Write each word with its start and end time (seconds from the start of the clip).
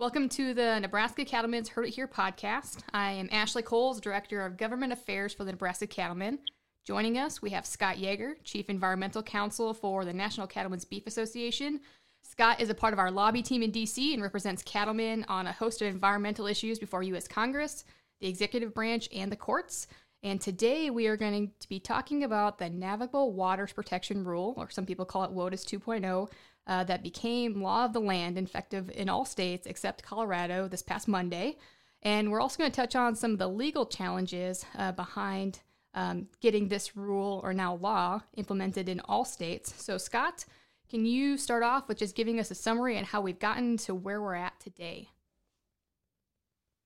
Welcome 0.00 0.30
to 0.30 0.54
the 0.54 0.80
Nebraska 0.80 1.26
Cattlemen's 1.26 1.68
Heard 1.68 1.84
It 1.84 1.90
Here 1.90 2.08
podcast. 2.08 2.78
I 2.94 3.10
am 3.10 3.28
Ashley 3.30 3.60
Coles, 3.60 4.00
Director 4.00 4.40
of 4.46 4.56
Government 4.56 4.94
Affairs 4.94 5.34
for 5.34 5.44
the 5.44 5.50
Nebraska 5.52 5.86
Cattlemen. 5.86 6.38
Joining 6.86 7.18
us, 7.18 7.42
we 7.42 7.50
have 7.50 7.66
Scott 7.66 7.98
Yager, 7.98 8.36
Chief 8.42 8.70
Environmental 8.70 9.22
Counsel 9.22 9.74
for 9.74 10.06
the 10.06 10.14
National 10.14 10.46
Cattlemen's 10.46 10.86
Beef 10.86 11.06
Association. 11.06 11.80
Scott 12.22 12.62
is 12.62 12.70
a 12.70 12.74
part 12.74 12.94
of 12.94 12.98
our 12.98 13.10
lobby 13.10 13.42
team 13.42 13.62
in 13.62 13.70
D.C. 13.70 14.14
and 14.14 14.22
represents 14.22 14.62
cattlemen 14.62 15.26
on 15.28 15.46
a 15.46 15.52
host 15.52 15.82
of 15.82 15.88
environmental 15.88 16.46
issues 16.46 16.78
before 16.78 17.02
U.S. 17.02 17.28
Congress, 17.28 17.84
the 18.22 18.26
executive 18.26 18.72
branch, 18.72 19.06
and 19.14 19.30
the 19.30 19.36
courts. 19.36 19.86
And 20.22 20.40
today 20.40 20.88
we 20.88 21.08
are 21.08 21.16
going 21.18 21.52
to 21.60 21.68
be 21.68 21.78
talking 21.78 22.24
about 22.24 22.56
the 22.56 22.70
Navigable 22.70 23.34
Waters 23.34 23.74
Protection 23.74 24.24
Rule, 24.24 24.54
or 24.56 24.70
some 24.70 24.86
people 24.86 25.04
call 25.04 25.24
it 25.24 25.30
WOTUS 25.30 25.66
2.0, 25.66 26.30
uh, 26.66 26.84
that 26.84 27.02
became 27.02 27.62
law 27.62 27.84
of 27.84 27.92
the 27.92 28.00
land, 28.00 28.38
effective 28.38 28.90
in 28.90 29.08
all 29.08 29.24
states 29.24 29.66
except 29.66 30.02
Colorado 30.02 30.68
this 30.68 30.82
past 30.82 31.08
Monday. 31.08 31.56
And 32.02 32.30
we're 32.30 32.40
also 32.40 32.58
going 32.58 32.70
to 32.70 32.76
touch 32.76 32.96
on 32.96 33.14
some 33.14 33.32
of 33.32 33.38
the 33.38 33.48
legal 33.48 33.86
challenges 33.86 34.64
uh, 34.78 34.92
behind 34.92 35.60
um, 35.94 36.28
getting 36.40 36.68
this 36.68 36.96
rule 36.96 37.40
or 37.42 37.52
now 37.52 37.74
law 37.74 38.20
implemented 38.36 38.88
in 38.88 39.00
all 39.00 39.24
states. 39.24 39.74
So, 39.82 39.98
Scott, 39.98 40.44
can 40.88 41.04
you 41.04 41.36
start 41.36 41.62
off 41.62 41.88
with 41.88 41.98
just 41.98 42.14
giving 42.14 42.40
us 42.40 42.50
a 42.50 42.54
summary 42.54 42.96
and 42.96 43.06
how 43.06 43.20
we've 43.20 43.38
gotten 43.38 43.76
to 43.78 43.94
where 43.94 44.22
we're 44.22 44.34
at 44.34 44.58
today? 44.60 45.08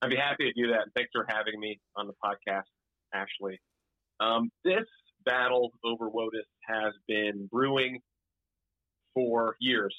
I'd 0.01 0.09
be 0.09 0.17
happy 0.17 0.51
to 0.51 0.53
do 0.61 0.67
that. 0.71 0.87
Thanks 0.95 1.09
for 1.13 1.25
having 1.27 1.59
me 1.59 1.79
on 1.95 2.07
the 2.07 2.13
podcast, 2.23 2.63
Ashley. 3.13 3.59
Um, 4.19 4.51
this 4.63 4.85
battle 5.25 5.71
over 5.83 6.09
WOTUS 6.09 6.45
has 6.67 6.93
been 7.07 7.47
brewing 7.51 7.99
for 9.15 9.55
years. 9.59 9.95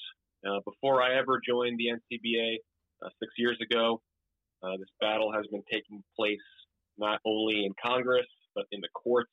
Uh, 0.47 0.59
before 0.63 1.01
I 1.01 1.17
ever 1.17 1.41
joined 1.45 1.77
the 1.77 1.87
NCBA 1.87 2.57
uh, 3.03 3.09
six 3.19 3.33
years 3.37 3.57
ago, 3.61 4.01
uh, 4.63 4.77
this 4.77 4.87
battle 5.01 5.33
has 5.33 5.45
been 5.47 5.63
taking 5.69 6.01
place 6.17 6.39
not 6.97 7.19
only 7.25 7.65
in 7.65 7.73
Congress 7.83 8.25
but 8.55 8.65
in 8.71 8.81
the 8.81 8.87
courts 8.93 9.31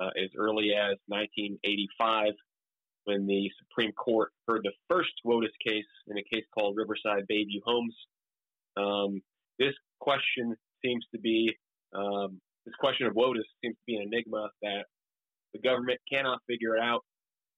uh, 0.00 0.10
as 0.22 0.28
early 0.36 0.72
as 0.74 0.96
1985 1.06 2.32
when 3.04 3.26
the 3.26 3.50
Supreme 3.60 3.92
Court 3.92 4.30
heard 4.48 4.62
the 4.64 4.72
first 4.90 5.12
WOTUS 5.24 5.52
case 5.64 5.84
in 6.08 6.18
a 6.18 6.22
case 6.22 6.44
called 6.52 6.76
Riverside 6.76 7.24
Bayview 7.30 7.62
Homes. 7.64 7.94
Um, 8.76 9.22
this 9.58 9.74
question 10.00 10.54
seems 10.84 11.04
to 11.14 11.20
be 11.20 11.54
um, 11.94 12.40
this 12.66 12.74
question 12.80 13.06
of 13.06 13.14
WOTUS 13.14 13.44
seems 13.62 13.76
to 13.76 13.82
be 13.86 13.96
an 13.96 14.10
enigma 14.12 14.48
that 14.62 14.84
the 15.54 15.60
government 15.60 16.00
cannot 16.12 16.40
figure 16.46 16.76
it 16.76 16.82
out 16.82 17.04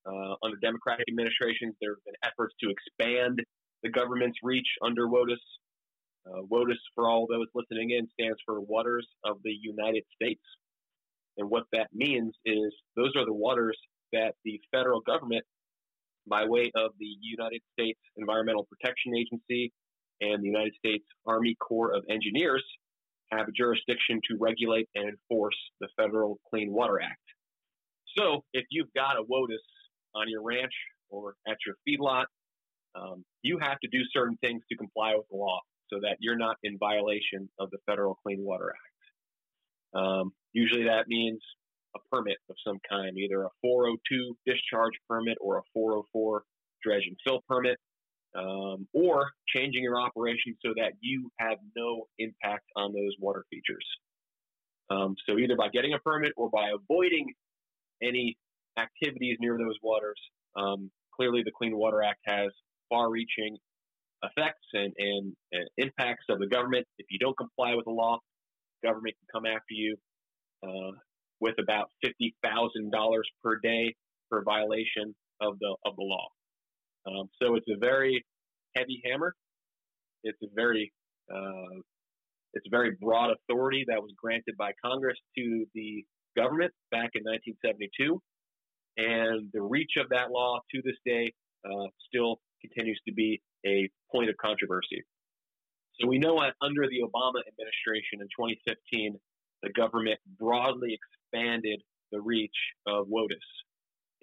uh, 0.08 0.34
under 0.42 0.56
Democratic 0.62 1.06
administrations, 1.08 1.74
there 1.80 1.92
have 1.92 2.04
been 2.04 2.18
efforts 2.24 2.54
to 2.62 2.70
expand 2.70 3.40
the 3.82 3.90
government's 3.90 4.38
reach 4.42 4.66
under 4.82 5.06
WOTUS. 5.06 5.38
Uh, 6.26 6.42
WOTUS, 6.50 6.78
for 6.94 7.08
all 7.08 7.26
those 7.28 7.46
listening 7.54 7.90
in, 7.90 8.08
stands 8.18 8.38
for 8.44 8.60
Waters 8.60 9.06
of 9.24 9.36
the 9.44 9.52
United 9.52 10.04
States. 10.14 10.42
And 11.36 11.48
what 11.50 11.64
that 11.72 11.88
means 11.92 12.34
is 12.44 12.74
those 12.96 13.12
are 13.16 13.24
the 13.24 13.32
waters 13.32 13.78
that 14.12 14.34
the 14.44 14.60
federal 14.72 15.00
government, 15.00 15.44
by 16.26 16.44
way 16.44 16.70
of 16.74 16.90
the 16.98 17.16
United 17.20 17.60
States 17.72 18.00
Environmental 18.16 18.66
Protection 18.66 19.14
Agency 19.16 19.72
and 20.20 20.42
the 20.42 20.46
United 20.46 20.74
States 20.74 21.04
Army 21.26 21.54
Corps 21.60 21.92
of 21.94 22.04
Engineers, 22.10 22.64
have 23.30 23.46
jurisdiction 23.54 24.20
to 24.28 24.36
regulate 24.40 24.88
and 24.94 25.08
enforce 25.08 25.56
the 25.80 25.88
Federal 25.96 26.38
Clean 26.50 26.72
Water 26.72 27.00
Act. 27.00 27.20
So 28.16 28.42
if 28.52 28.64
you've 28.70 28.92
got 28.94 29.16
a 29.16 29.22
WOTUS 29.22 29.62
on 30.14 30.28
your 30.28 30.42
ranch 30.42 30.72
or 31.10 31.34
at 31.46 31.56
your 31.66 31.76
feedlot, 31.86 32.24
um, 32.94 33.24
you 33.42 33.58
have 33.58 33.78
to 33.80 33.88
do 33.88 34.00
certain 34.12 34.36
things 34.40 34.62
to 34.70 34.76
comply 34.76 35.14
with 35.14 35.26
the 35.30 35.36
law 35.36 35.60
so 35.90 36.00
that 36.00 36.16
you're 36.20 36.36
not 36.36 36.56
in 36.62 36.78
violation 36.78 37.48
of 37.58 37.70
the 37.70 37.78
Federal 37.86 38.14
Clean 38.22 38.42
Water 38.44 38.70
Act. 38.70 40.02
Um, 40.02 40.32
usually 40.52 40.84
that 40.84 41.08
means 41.08 41.40
a 41.96 41.98
permit 42.14 42.36
of 42.50 42.56
some 42.66 42.78
kind, 42.88 43.16
either 43.16 43.44
a 43.44 43.48
402 43.62 44.36
discharge 44.46 44.92
permit 45.08 45.38
or 45.40 45.58
a 45.58 45.62
404 45.72 46.42
dredge 46.82 47.04
and 47.06 47.16
fill 47.24 47.42
permit, 47.48 47.78
um, 48.36 48.86
or 48.92 49.30
changing 49.48 49.82
your 49.82 49.98
operation 49.98 50.54
so 50.64 50.72
that 50.76 50.92
you 51.00 51.30
have 51.38 51.58
no 51.76 52.06
impact 52.18 52.64
on 52.76 52.92
those 52.92 53.12
water 53.18 53.44
features. 53.50 53.84
Um, 54.90 55.16
so 55.28 55.38
either 55.38 55.56
by 55.56 55.68
getting 55.68 55.94
a 55.94 55.98
permit 55.98 56.32
or 56.36 56.50
by 56.50 56.70
avoiding 56.70 57.32
any 58.02 58.36
activities 58.78 59.36
near 59.40 59.58
those 59.58 59.76
waters. 59.82 60.20
Um, 60.56 60.90
clearly, 61.14 61.42
the 61.44 61.52
Clean 61.56 61.76
Water 61.76 62.02
Act 62.02 62.20
has 62.26 62.50
far-reaching 62.88 63.56
effects 64.22 64.66
and, 64.72 64.92
and, 64.98 65.32
and, 65.52 65.68
impacts 65.76 66.24
of 66.28 66.38
the 66.38 66.46
government. 66.46 66.86
If 66.98 67.06
you 67.10 67.18
don't 67.18 67.36
comply 67.36 67.74
with 67.74 67.84
the 67.84 67.92
law, 67.92 68.18
government 68.84 69.14
can 69.18 69.40
come 69.40 69.46
after 69.46 69.70
you 69.70 69.96
uh, 70.64 70.92
with 71.40 71.54
about 71.60 71.90
fifty 72.02 72.34
thousand 72.42 72.90
dollars 72.90 73.28
per 73.44 73.58
day 73.62 73.94
for 74.28 74.42
violation 74.42 75.14
of 75.40 75.58
the 75.60 75.76
of 75.84 75.94
the 75.96 76.02
law. 76.02 76.26
Um, 77.06 77.28
so 77.40 77.54
it's 77.54 77.68
a 77.68 77.78
very 77.78 78.24
heavy 78.76 79.00
hammer. 79.04 79.34
It's 80.24 80.38
a 80.42 80.48
very 80.54 80.92
uh, 81.32 81.80
it's 82.54 82.66
a 82.66 82.70
very 82.70 82.96
broad 83.00 83.30
authority 83.30 83.84
that 83.88 84.00
was 84.00 84.10
granted 84.20 84.56
by 84.58 84.72
Congress 84.84 85.18
to 85.36 85.64
the 85.74 86.04
government 86.36 86.72
back 86.90 87.10
in 87.14 87.22
1972. 87.24 88.20
And 88.96 89.48
the 89.52 89.62
reach 89.62 89.92
of 89.98 90.08
that 90.10 90.30
law 90.30 90.60
to 90.74 90.82
this 90.82 90.96
day 91.04 91.32
uh, 91.64 91.86
still 92.08 92.40
continues 92.60 93.00
to 93.06 93.14
be 93.14 93.40
a 93.66 93.88
point 94.10 94.30
of 94.30 94.36
controversy. 94.36 95.04
So 96.00 96.06
we 96.06 96.18
know 96.18 96.40
that 96.40 96.54
under 96.62 96.86
the 96.88 97.00
Obama 97.02 97.40
administration 97.46 98.20
in 98.20 98.28
2015, 98.28 99.18
the 99.62 99.70
government 99.70 100.18
broadly 100.38 100.96
expanded 100.96 101.82
the 102.12 102.20
reach 102.20 102.54
of 102.86 103.08
WOTUS 103.08 103.42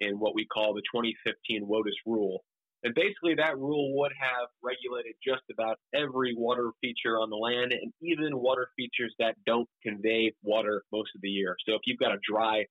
in 0.00 0.18
what 0.18 0.34
we 0.34 0.46
call 0.46 0.74
the 0.74 0.82
2015 0.92 1.66
WOTUS 1.66 1.94
rule. 2.06 2.44
And 2.82 2.94
basically, 2.94 3.34
that 3.34 3.58
rule 3.58 3.96
would 3.98 4.12
have 4.18 4.48
regulated 4.62 5.14
just 5.26 5.42
about 5.50 5.78
every 5.94 6.34
water 6.36 6.70
feature 6.80 7.18
on 7.18 7.30
the 7.30 7.36
land 7.36 7.72
and 7.72 7.92
even 8.00 8.38
water 8.38 8.68
features 8.76 9.14
that 9.18 9.34
don't 9.44 9.68
convey 9.82 10.32
water 10.42 10.84
most 10.92 11.10
of 11.14 11.20
the 11.22 11.28
year. 11.28 11.56
So 11.66 11.74
if 11.74 11.80
you've 11.86 11.98
got 11.98 12.12
a 12.12 12.18
dry 12.28 12.64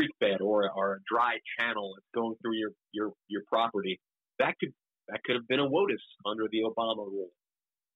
creek 0.00 0.10
bed 0.20 0.40
or, 0.40 0.70
or 0.74 0.94
a 0.94 0.98
dry 1.12 1.36
channel 1.58 1.92
that's 1.94 2.06
going 2.14 2.34
through 2.40 2.56
your, 2.56 2.70
your, 2.92 3.12
your 3.28 3.42
property, 3.48 4.00
that 4.38 4.54
could 4.58 4.72
that 5.08 5.20
could 5.24 5.34
have 5.34 5.48
been 5.48 5.60
a 5.60 5.68
WOTUS 5.68 5.98
under 6.24 6.44
the 6.52 6.60
Obama 6.60 7.04
rule. 7.04 7.30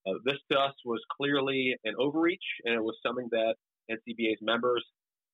Uh, 0.06 0.14
this 0.25 0.38
to 0.50 0.59
us 0.59 0.75
was 0.84 1.00
clearly 1.16 1.75
an 1.84 1.94
overreach, 1.98 2.43
and 2.64 2.75
it 2.75 2.82
was 2.82 2.97
something 3.06 3.28
that 3.31 3.54
NCBA's 3.88 4.41
members 4.43 4.84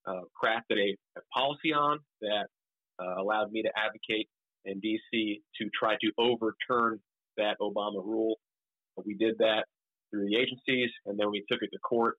uh, 0.07 0.21
crafted 0.43 0.77
a, 0.77 0.97
a, 1.17 1.23
policy 1.35 1.73
on 1.73 1.99
that 2.21 2.47
uh, 3.03 3.21
allowed 3.21 3.51
me 3.51 3.63
to 3.63 3.71
advocate 3.77 4.29
in 4.67 4.79
D.C. 4.81 5.41
to 5.59 5.71
try 5.79 5.97
to 6.03 6.13
overturn 6.19 7.01
that 7.39 7.57
Obama 7.63 8.05
rule. 8.05 8.37
We 9.05 9.15
did 9.15 9.39
that 9.39 9.65
through 10.11 10.27
the 10.27 10.37
agencies, 10.37 10.91
and 11.07 11.19
then 11.19 11.31
we 11.31 11.43
took 11.51 11.63
it 11.63 11.71
to 11.73 11.79
court 11.79 12.17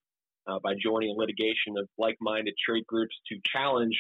uh, 0.48 0.58
by 0.64 0.74
joining 0.84 1.12
a 1.12 1.14
litigation 1.14 1.78
of 1.78 1.88
like-minded 2.00 2.56
trade 2.66 2.86
groups 2.88 3.16
to 3.30 3.38
challenge 3.54 3.96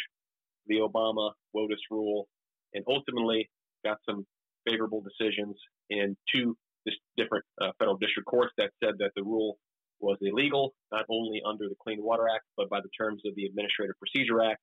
the 0.67 0.77
Obama 0.77 1.31
WOTUS 1.55 1.79
rule, 1.89 2.27
and 2.73 2.83
ultimately 2.87 3.49
got 3.83 3.97
some 4.07 4.25
favorable 4.69 5.01
decisions 5.01 5.55
in 5.89 6.15
two 6.33 6.55
different 7.17 7.45
uh, 7.61 7.71
federal 7.79 7.97
district 7.97 8.27
courts 8.27 8.51
that 8.57 8.71
said 8.83 8.95
that 8.99 9.11
the 9.15 9.23
rule 9.23 9.57
was 9.99 10.17
illegal, 10.21 10.73
not 10.91 11.05
only 11.09 11.41
under 11.47 11.67
the 11.69 11.75
Clean 11.81 12.01
Water 12.01 12.27
Act, 12.33 12.45
but 12.57 12.69
by 12.69 12.79
the 12.81 12.89
terms 12.97 13.21
of 13.25 13.35
the 13.35 13.45
Administrative 13.45 13.95
Procedure 13.99 14.41
Act. 14.41 14.59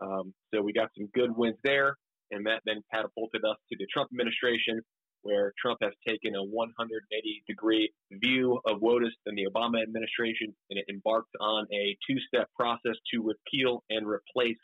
Um, 0.00 0.32
so 0.52 0.62
we 0.62 0.72
got 0.72 0.88
some 0.96 1.08
good 1.14 1.36
wins 1.36 1.58
there, 1.62 1.96
and 2.30 2.46
that 2.46 2.62
then 2.64 2.82
catapulted 2.92 3.44
us 3.44 3.56
to 3.70 3.76
the 3.78 3.86
Trump 3.92 4.10
administration, 4.12 4.80
where 5.22 5.52
Trump 5.60 5.78
has 5.82 5.92
taken 6.08 6.34
a 6.34 6.42
180 6.42 7.44
degree 7.46 7.92
view 8.10 8.60
of 8.66 8.80
WOTUS 8.80 9.12
than 9.26 9.36
the 9.36 9.46
Obama 9.46 9.82
administration, 9.82 10.54
and 10.70 10.78
it 10.78 10.86
embarked 10.88 11.34
on 11.40 11.66
a 11.72 11.96
two 12.08 12.18
step 12.26 12.48
process 12.58 12.96
to 13.12 13.22
repeal 13.22 13.84
and 13.90 14.06
replace 14.06 14.58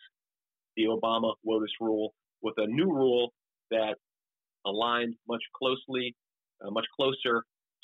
the 0.79 0.85
Obama 0.85 1.35
WOTUS 1.45 1.75
rule 1.81 2.15
with 2.41 2.55
a 2.59 2.67
new 2.67 2.87
rule 2.87 3.33
that 3.71 3.97
aligned 4.65 5.15
much 5.29 5.43
closely, 5.55 6.15
uh, 6.65 6.71
much 6.71 6.87
closer 6.95 7.43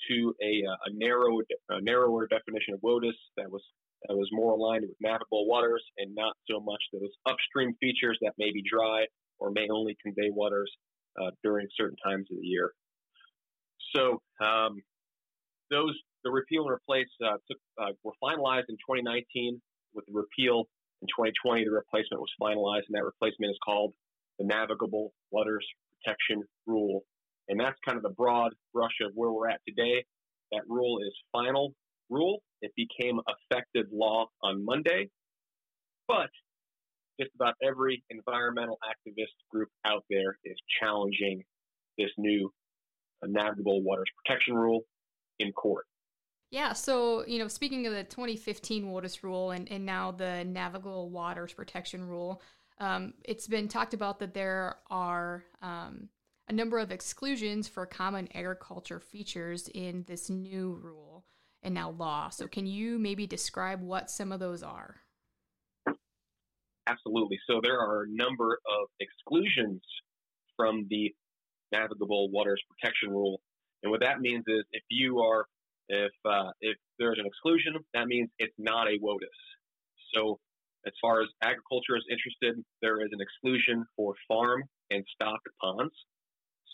to 0.08 0.35
a, 0.41 0.62
uh, 0.64 0.76
a 0.87 0.93
narrow, 0.93 1.41
a 1.70 1.81
narrower 1.81 2.26
definition 2.29 2.73
of 2.75 2.81
WOTUS 2.81 3.14
that 3.37 3.50
was 3.50 3.62
that 4.06 4.14
was 4.14 4.29
more 4.32 4.52
aligned 4.52 4.82
with 4.82 4.96
navigable 5.00 5.46
waters 5.46 5.82
and 5.96 6.14
not 6.14 6.35
so 6.50 6.61
much 6.61 6.82
those 6.93 7.08
upstream 7.26 7.73
features 7.81 8.19
that 8.20 8.32
may 8.37 8.52
be 8.52 8.62
dry 8.70 9.06
or 9.38 9.50
may 9.50 9.67
only 9.73 9.97
convey 10.02 10.29
waters 10.31 10.70
uh, 11.19 11.31
during 11.43 11.67
certain 11.75 11.97
times 12.05 12.26
of 12.31 12.37
the 12.38 12.47
year. 12.47 12.73
So 13.97 14.20
um, 14.44 14.82
those 15.70 15.94
the 16.23 16.31
repeal 16.31 16.64
and 16.64 16.73
replace 16.73 17.08
uh, 17.25 17.37
took, 17.50 17.58
uh, 17.81 17.93
were 18.02 18.12
finalized 18.23 18.69
in 18.69 18.76
2019 18.76 19.61
with 19.94 20.05
the 20.06 20.12
repeal 20.12 20.64
in 21.04 21.08
2020, 21.08 21.64
the 21.64 21.70
replacement 21.70 22.20
was 22.20 22.32
finalized, 22.40 22.88
and 22.88 22.96
that 22.96 23.04
replacement 23.04 23.50
is 23.50 23.58
called 23.62 23.92
the 24.38 24.46
Navigable 24.46 25.12
Waters 25.30 25.66
Protection 25.92 26.42
Rule. 26.66 27.02
And 27.48 27.60
that's 27.60 27.76
kind 27.86 27.98
of 27.98 28.02
the 28.02 28.14
broad 28.16 28.52
brush 28.72 28.96
of 29.02 29.12
where 29.14 29.30
we're 29.30 29.50
at 29.50 29.60
today. 29.68 30.02
That 30.52 30.62
rule 30.66 31.00
is 31.06 31.12
final 31.30 31.74
rule. 32.08 32.42
It 32.62 32.72
became 32.74 33.20
effective 33.28 33.84
law 33.92 34.28
on 34.42 34.64
Monday, 34.64 35.10
but 36.08 36.30
just 37.20 37.32
about 37.34 37.54
every 37.62 38.02
environmental 38.08 38.78
activist 38.82 39.36
group 39.50 39.68
out 39.84 40.04
there 40.08 40.38
is 40.44 40.56
challenging 40.80 41.42
this 41.98 42.10
new 42.16 42.50
navigable 43.22 43.82
waters 43.82 44.08
protection 44.24 44.54
rule 44.54 44.82
in 45.38 45.52
court. 45.52 45.84
Yeah, 46.50 46.73
so 46.73 47.26
you 47.26 47.38
know, 47.38 47.49
speaking 47.49 47.87
of 47.87 47.93
the 47.93 48.05
2015 48.05 48.91
Waters 48.91 49.25
rule 49.25 49.50
and, 49.50 49.70
and 49.70 49.85
now 49.85 50.12
the 50.12 50.44
navigable 50.44 51.11
waters 51.11 51.52
protection 51.52 52.05
rule, 52.06 52.41
um, 52.79 53.14
it's 53.25 53.46
been 53.46 53.69
talked 53.69 53.94
about 53.94 54.19
that 54.20 54.35
there 54.35 54.76
are 54.91 55.44
um, 55.62 56.08
a 56.49 56.52
number 56.52 56.79
of 56.79 56.91
exclusions 56.91 57.69
for 57.69 57.87
common 57.87 58.29
agriculture 58.35 59.00
features 59.00 59.69
in 59.75 60.05
this 60.06 60.29
new 60.29 60.79
rule 60.82 61.25
and 61.62 61.75
now 61.75 61.91
law. 61.91 62.29
So, 62.29 62.47
can 62.47 62.67
you 62.67 62.99
maybe 62.99 63.26
describe 63.26 63.81
what 63.81 64.11
some 64.11 64.32
of 64.32 64.40
those 64.40 64.62
are? 64.62 64.97
Absolutely. 66.87 67.38
So, 67.49 67.61
there 67.62 67.79
are 67.79 68.02
a 68.02 68.08
number 68.08 68.58
of 68.67 68.88
exclusions 69.00 69.81
from 70.56 70.87
the 70.90 71.14
navigable 71.73 72.31
waters 72.31 72.62
protection 72.69 73.11
rule. 73.11 73.40
And 73.82 73.90
what 73.90 74.00
that 74.00 74.20
means 74.20 74.44
is 74.47 74.64
if 74.73 74.82
you 74.90 75.20
are, 75.20 75.47
if, 75.88 76.12
uh, 76.25 76.50
if 76.60 76.76
there's 76.98 77.19
an 77.19 77.26
exclusion, 77.26 77.75
that 77.94 78.06
means 78.06 78.31
it's 78.38 78.54
not 78.58 78.86
a 78.88 78.98
WOTUS. 79.02 79.40
So, 80.14 80.38
as 80.86 80.92
far 81.00 81.22
as 81.22 81.28
agriculture 81.42 81.96
is 81.96 82.04
interested, 82.10 82.62
there 82.82 83.00
is 83.00 83.08
an 83.12 83.20
exclusion 83.20 83.84
for 83.96 84.14
farm 84.28 84.64
and 84.90 85.02
stock 85.14 85.40
ponds. 85.60 85.94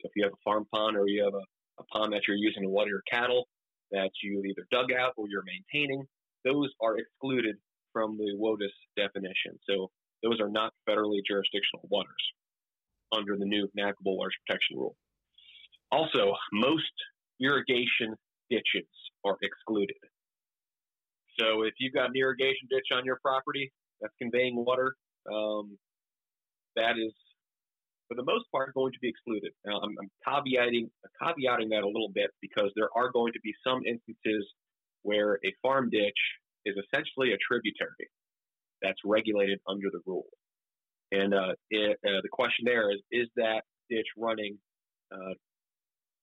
So 0.00 0.08
if 0.08 0.12
you 0.16 0.24
have 0.24 0.32
a 0.32 0.42
farm 0.44 0.66
pond 0.74 0.96
or 0.96 1.06
you 1.06 1.22
have 1.24 1.34
a, 1.34 1.44
a 1.80 1.84
pond 1.92 2.12
that 2.12 2.22
you're 2.26 2.36
using 2.36 2.64
to 2.64 2.68
water 2.68 2.90
your 2.90 3.02
cattle 3.10 3.46
that 3.92 4.10
you 4.22 4.42
either 4.44 4.66
dug 4.70 4.92
out 4.92 5.12
or 5.16 5.26
you're 5.28 5.44
maintaining, 5.44 6.04
those 6.44 6.68
are 6.80 6.96
excluded 6.98 7.56
from 7.92 8.16
the 8.16 8.34
WOTUS 8.38 8.74
definition. 8.96 9.58
So 9.68 9.90
those 10.22 10.40
are 10.40 10.48
not 10.50 10.72
federally 10.88 11.20
jurisdictional 11.26 11.86
waters 11.90 12.24
under 13.12 13.36
the 13.36 13.44
new 13.44 13.68
navigable 13.74 14.16
waters 14.16 14.34
protection 14.46 14.78
rule. 14.78 14.96
Also, 15.90 16.34
most 16.52 16.92
irrigation 17.40 18.14
ditches 18.50 18.88
are 19.25 19.37
excluded. 19.43 19.97
So 21.38 21.62
if 21.62 21.75
you've 21.79 21.94
got 21.94 22.11
an 22.11 22.17
irrigation 22.17 22.69
ditch 22.69 22.88
on 22.93 23.05
your 23.05 23.19
property 23.23 23.73
that's 24.00 24.12
conveying 24.20 24.56
water, 24.56 24.94
um, 25.32 25.79
that 26.76 26.99
is 26.99 27.12
for 28.11 28.17
the 28.17 28.25
most 28.25 28.50
part, 28.50 28.75
going 28.75 28.93
to 28.93 28.99
be 29.00 29.08
excluded. 29.08 29.52
Now, 29.64 29.79
I'm, 29.79 29.94
I'm 30.02 30.11
caveating, 30.26 30.91
caveating 31.23 31.70
that 31.70 31.85
a 31.85 31.87
little 31.87 32.11
bit 32.12 32.31
because 32.43 32.73
there 32.75 32.88
are 32.97 33.12
going 33.12 33.32
to 33.32 33.41
be 33.44 33.55
some 33.64 33.82
instances 33.87 34.44
where 35.02 35.38
a 35.47 35.55
farm 35.62 35.91
ditch 35.91 36.19
is 36.67 36.75
essentially 36.75 37.32
a 37.32 37.38
tributary 37.38 38.11
that's 38.82 38.99
regulated 39.05 39.61
under 39.69 39.91
the 39.93 40.00
rule. 40.06 40.26
And 41.12 41.32
uh, 41.32 41.55
it, 41.70 41.99
uh, 42.05 42.20
the 42.23 42.29
question 42.32 42.64
there 42.64 42.91
is, 42.91 42.99
is 43.12 43.29
that 43.37 43.62
ditch 43.88 44.06
running 44.19 44.58
uh, 45.14 45.35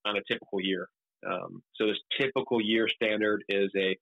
on 0.05 0.17
a 0.17 0.21
typical 0.27 0.59
year? 0.59 0.89
Um, 1.25 1.61
so 1.75 1.87
this 1.87 1.97
typical 2.19 2.61
year 2.61 2.87
standard 2.87 3.43
is 3.49 3.71
a 3.75 3.97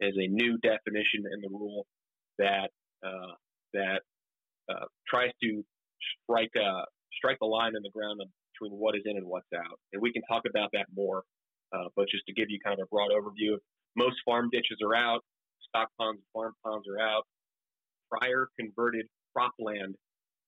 is 0.00 0.14
a 0.16 0.26
new 0.26 0.58
definition 0.58 1.24
in 1.32 1.40
the 1.40 1.48
rule 1.50 1.86
that 2.38 2.70
uh, 3.04 3.34
that 3.74 4.00
uh, 4.70 4.86
tries 5.08 5.30
to 5.42 5.64
strike 6.22 6.50
a 6.56 6.84
strike 7.18 7.38
the 7.40 7.46
line 7.46 7.72
in 7.76 7.82
the 7.82 7.90
ground 7.90 8.20
between 8.52 8.78
what 8.78 8.96
is 8.96 9.02
in 9.04 9.16
and 9.16 9.26
what's 9.26 9.48
out. 9.54 9.78
And 9.92 10.02
we 10.02 10.12
can 10.12 10.22
talk 10.22 10.42
about 10.48 10.70
that 10.72 10.86
more. 10.94 11.22
Uh, 11.72 11.88
but 11.96 12.06
just 12.08 12.24
to 12.26 12.32
give 12.32 12.46
you 12.50 12.58
kind 12.64 12.78
of 12.78 12.84
a 12.84 12.88
broad 12.88 13.10
overview, 13.10 13.56
most 13.96 14.16
farm 14.24 14.48
ditches 14.52 14.78
are 14.84 14.94
out, 14.94 15.20
stock 15.68 15.88
ponds 15.98 16.22
farm 16.32 16.52
ponds 16.64 16.86
are 16.88 17.00
out. 17.00 17.24
Prior 18.10 18.48
converted 18.58 19.06
cropland 19.36 19.94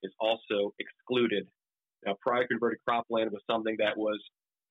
is 0.03 0.13
also 0.21 0.73
excluded. 0.79 1.47
Now, 2.05 2.17
prior 2.21 2.47
converted 2.47 2.79
cropland 2.89 3.33
was 3.33 3.43
something 3.51 3.77
that 3.79 3.97
was 3.97 4.21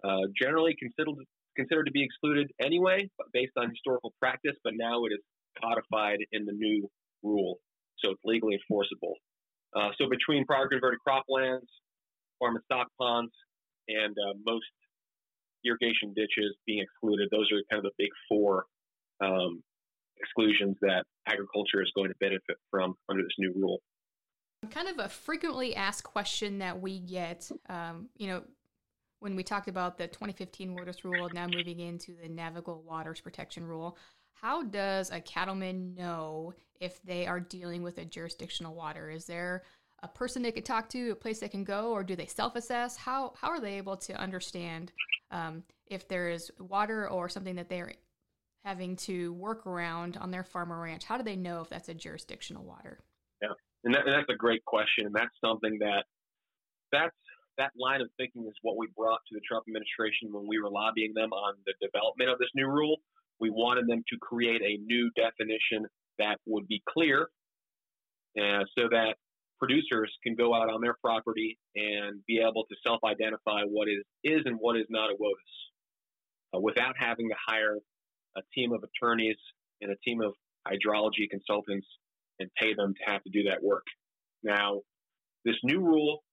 uh, 0.04 0.28
generally 0.40 0.76
considered 0.80 1.26
considered 1.56 1.86
to 1.86 1.92
be 1.92 2.04
excluded 2.04 2.52
anyway, 2.62 3.10
based 3.34 3.54
on 3.58 3.70
historical 3.70 4.14
practice, 4.20 4.56
but 4.64 4.74
now 4.76 5.06
it 5.06 5.14
is 5.14 5.20
codified 5.62 6.20
in 6.32 6.46
the 6.46 6.52
new 6.52 6.90
rule, 7.24 7.60
so 8.00 8.12
it's 8.12 8.22
legally 8.24 8.56
enforceable. 8.56 9.14
Uh, 9.76 9.90
so 9.98 10.10
between 10.10 10.46
prior 10.46 10.68
converted 10.68 11.00
croplands, 11.06 11.68
farm 12.40 12.56
and 12.56 12.64
stock 12.66 12.88
ponds, 13.00 13.32
and 13.88 14.16
uh, 14.18 14.34
most 14.46 14.66
irrigation 15.66 16.14
ditches 16.16 16.56
being 16.66 16.84
excluded. 16.84 17.28
Those 17.32 17.52
are 17.52 17.62
kind 17.72 17.84
of 17.86 17.92
the 17.92 17.92
big 17.98 18.12
four 18.30 18.66
um, 19.22 19.64
exclusions 20.18 20.78
that 20.82 21.04
agriculture 21.28 21.82
is 21.82 21.92
going 21.96 22.10
to 22.10 22.16
benefit 22.20 22.58
from 22.72 22.96
under 23.10 23.24
this 23.24 23.34
new 23.38 23.54
rule. 23.56 23.80
Kind 24.72 24.88
of 24.88 25.00
a 25.00 25.10
frequently 25.10 25.76
asked 25.76 26.04
question 26.04 26.60
that 26.60 26.80
we 26.80 27.00
get, 27.00 27.52
um, 27.70 28.10
you 28.18 28.28
know, 28.28 28.44
when 29.26 29.36
we 29.36 29.42
talked 29.42 29.68
about 29.68 29.98
the 29.98 30.06
2015 30.06 30.78
WOTUS 30.78 31.04
rule, 31.04 31.28
now 31.34 31.48
moving 31.48 31.80
into 31.80 32.16
the 32.22 32.30
navigable 32.30 32.84
waters 32.88 33.20
protection 33.20 33.66
rule. 33.66 33.98
How 34.34 34.62
does 34.62 35.10
a 35.10 35.20
cattleman 35.20 35.96
know 35.96 36.54
if 36.80 37.02
they 37.02 37.26
are 37.26 37.40
dealing 37.40 37.82
with 37.82 37.98
a 37.98 38.06
jurisdictional 38.06 38.76
water? 38.76 39.10
Is 39.10 39.26
there 39.26 39.64
a 40.04 40.08
person 40.08 40.44
they 40.44 40.52
could 40.52 40.64
talk 40.64 40.90
to, 40.90 41.10
a 41.10 41.16
place 41.16 41.40
they 41.40 41.48
can 41.48 41.64
go, 41.64 41.92
or 41.92 42.04
do 42.04 42.16
they 42.16 42.28
self-assess? 42.28 42.98
How 42.98 43.34
how 43.36 43.50
are 43.50 43.60
they 43.60 43.78
able 43.78 43.98
to 43.98 44.14
understand 44.14 44.92
um, 45.32 45.64
if 45.88 46.08
there 46.08 46.30
is 46.30 46.52
water 46.60 47.10
or 47.10 47.28
something 47.28 47.56
that 47.56 47.68
they're 47.68 47.94
having 48.64 48.96
to 48.98 49.34
work 49.34 49.66
around 49.66 50.18
on 50.18 50.30
their 50.30 50.44
farm 50.44 50.72
or 50.72 50.82
ranch? 50.82 51.04
How 51.04 51.18
do 51.18 51.24
they 51.24 51.36
know 51.36 51.62
if 51.62 51.70
that's 51.70 51.90
a 51.90 51.96
jurisdictional 51.96 52.64
water? 52.64 53.00
Yeah, 53.42 53.54
and, 53.86 53.96
that, 53.96 54.06
and 54.06 54.14
that's 54.14 54.30
a 54.30 54.38
great 54.38 54.64
question, 54.66 55.08
and 55.08 55.16
that's 55.16 55.34
something 55.44 55.80
that 55.80 56.04
that's 56.92 57.16
that 57.58 57.72
line 57.80 58.02
of 58.02 58.10
thinking 58.18 58.46
is 58.48 58.54
what 58.62 58.78
we 58.78 58.88
brought 58.98 59.20
to 59.28 59.34
the 59.34 59.42
Trump 59.48 59.66
administration 59.68 60.32
when 60.32 60.48
we 60.48 60.60
were 60.60 60.70
lobbying 60.70 61.14
them 61.16 61.32
on 61.32 61.56
the 61.66 61.74
development 61.82 62.30
of 62.30 62.38
this 62.40 62.50
new 62.56 62.68
rule. 62.68 62.98
We 63.40 63.50
wanted 63.50 63.88
them 63.88 64.04
to 64.10 64.18
create 64.22 64.62
a 64.62 64.78
new 64.86 65.12
definition 65.16 65.86
that 66.20 66.38
would 66.46 66.68
be 66.68 66.82
clear, 66.88 67.30
uh, 68.40 68.64
so 68.78 68.88
that 68.92 69.16
producers 69.60 70.12
can 70.24 70.36
go 70.36 70.54
out 70.54 70.70
on 70.70 70.82
their 70.82 70.96
property 71.04 71.58
and 71.76 72.22
be 72.28 72.40
able 72.40 72.66
to 72.70 72.76
self-identify 72.86 73.64
what 73.68 73.88
is 73.88 74.04
is 74.24 74.42
and 74.46 74.58
what 74.60 74.76
is 74.78 74.86
not 74.90 75.10
a 75.10 75.14
WOTUS, 75.14 76.56
uh, 76.56 76.60
without 76.60 76.96
having 76.98 77.30
to 77.30 77.36
hire 77.48 77.78
a 78.38 78.42
team 78.54 78.74
of 78.74 78.84
attorneys 78.84 79.38
and 79.82 79.92
a 79.92 79.96
team 80.04 80.22
of 80.22 80.34
hydrology 80.68 81.30
consultants 81.30 81.88
and 82.40 82.50
pay 82.60 82.74
them 82.74 82.94
to 82.94 83.12
have 83.12 83.24
to 83.24 83.30
do 83.30 83.44
that 83.44 83.64
work. 83.64 83.86
Now, 84.44 84.82
this 85.46 85.56
new 85.64 85.80
rule 85.80 86.24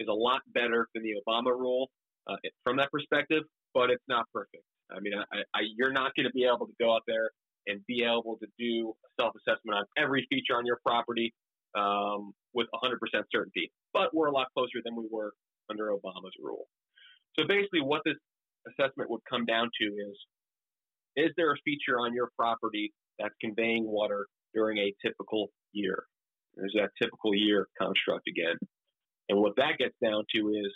is 0.00 0.08
a 0.08 0.12
lot 0.12 0.40
better 0.52 0.88
than 0.94 1.04
the 1.04 1.14
Obama 1.26 1.52
rule 1.52 1.90
uh, 2.28 2.36
from 2.64 2.76
that 2.78 2.90
perspective, 2.90 3.44
but 3.74 3.90
it's 3.90 4.04
not 4.08 4.26
perfect. 4.32 4.64
I 4.90 4.98
mean, 5.00 5.12
I, 5.14 5.38
I, 5.54 5.60
you're 5.76 5.92
not 5.92 6.12
going 6.16 6.26
to 6.26 6.32
be 6.32 6.44
able 6.44 6.66
to 6.66 6.72
go 6.80 6.94
out 6.94 7.02
there 7.06 7.30
and 7.66 7.80
be 7.86 8.02
able 8.02 8.38
to 8.40 8.46
do 8.58 8.92
a 9.04 9.22
self-assessment 9.22 9.78
on 9.78 9.84
every 9.96 10.26
feature 10.30 10.56
on 10.56 10.66
your 10.66 10.80
property 10.84 11.32
um, 11.78 12.32
with 12.54 12.66
100% 12.82 12.96
certainty. 13.30 13.70
But 13.92 14.14
we're 14.14 14.26
a 14.26 14.32
lot 14.32 14.48
closer 14.56 14.80
than 14.84 14.96
we 14.96 15.06
were 15.10 15.32
under 15.70 15.90
Obama's 15.90 16.34
rule. 16.42 16.66
So 17.38 17.46
basically, 17.46 17.82
what 17.82 18.02
this 18.04 18.16
assessment 18.66 19.10
would 19.10 19.20
come 19.30 19.44
down 19.44 19.70
to 19.80 19.86
is 19.86 20.16
is 21.16 21.30
there 21.36 21.52
a 21.52 21.56
feature 21.64 21.98
on 21.98 22.14
your 22.14 22.30
property 22.36 22.92
that's 23.18 23.34
conveying 23.40 23.86
water 23.86 24.26
during 24.54 24.78
a 24.78 24.94
typical 25.04 25.50
year? 25.72 26.04
There's 26.56 26.74
that 26.76 26.90
typical 27.00 27.34
year 27.34 27.68
construct 27.80 28.28
again. 28.28 28.56
And 29.30 29.38
what 29.38 29.54
that 29.56 29.78
gets 29.78 29.94
down 30.02 30.24
to 30.34 30.48
is 30.48 30.72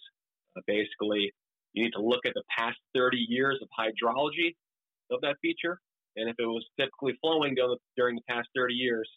uh, 0.57 0.61
basically 0.67 1.33
you 1.73 1.83
need 1.85 1.91
to 1.91 2.01
look 2.01 2.21
at 2.25 2.35
the 2.35 2.45
past 2.57 2.79
30 2.95 3.19
years 3.29 3.59
of 3.61 3.69
hydrology 3.77 4.55
of 5.11 5.21
that 5.23 5.37
feature. 5.43 5.81
And 6.17 6.31
if 6.31 6.37
it 6.39 6.47
was 6.47 6.65
typically 6.79 7.19
flowing 7.21 7.57
during 7.97 8.15
the 8.15 8.23
past 8.31 8.49
30 8.57 8.75
years, 8.75 9.11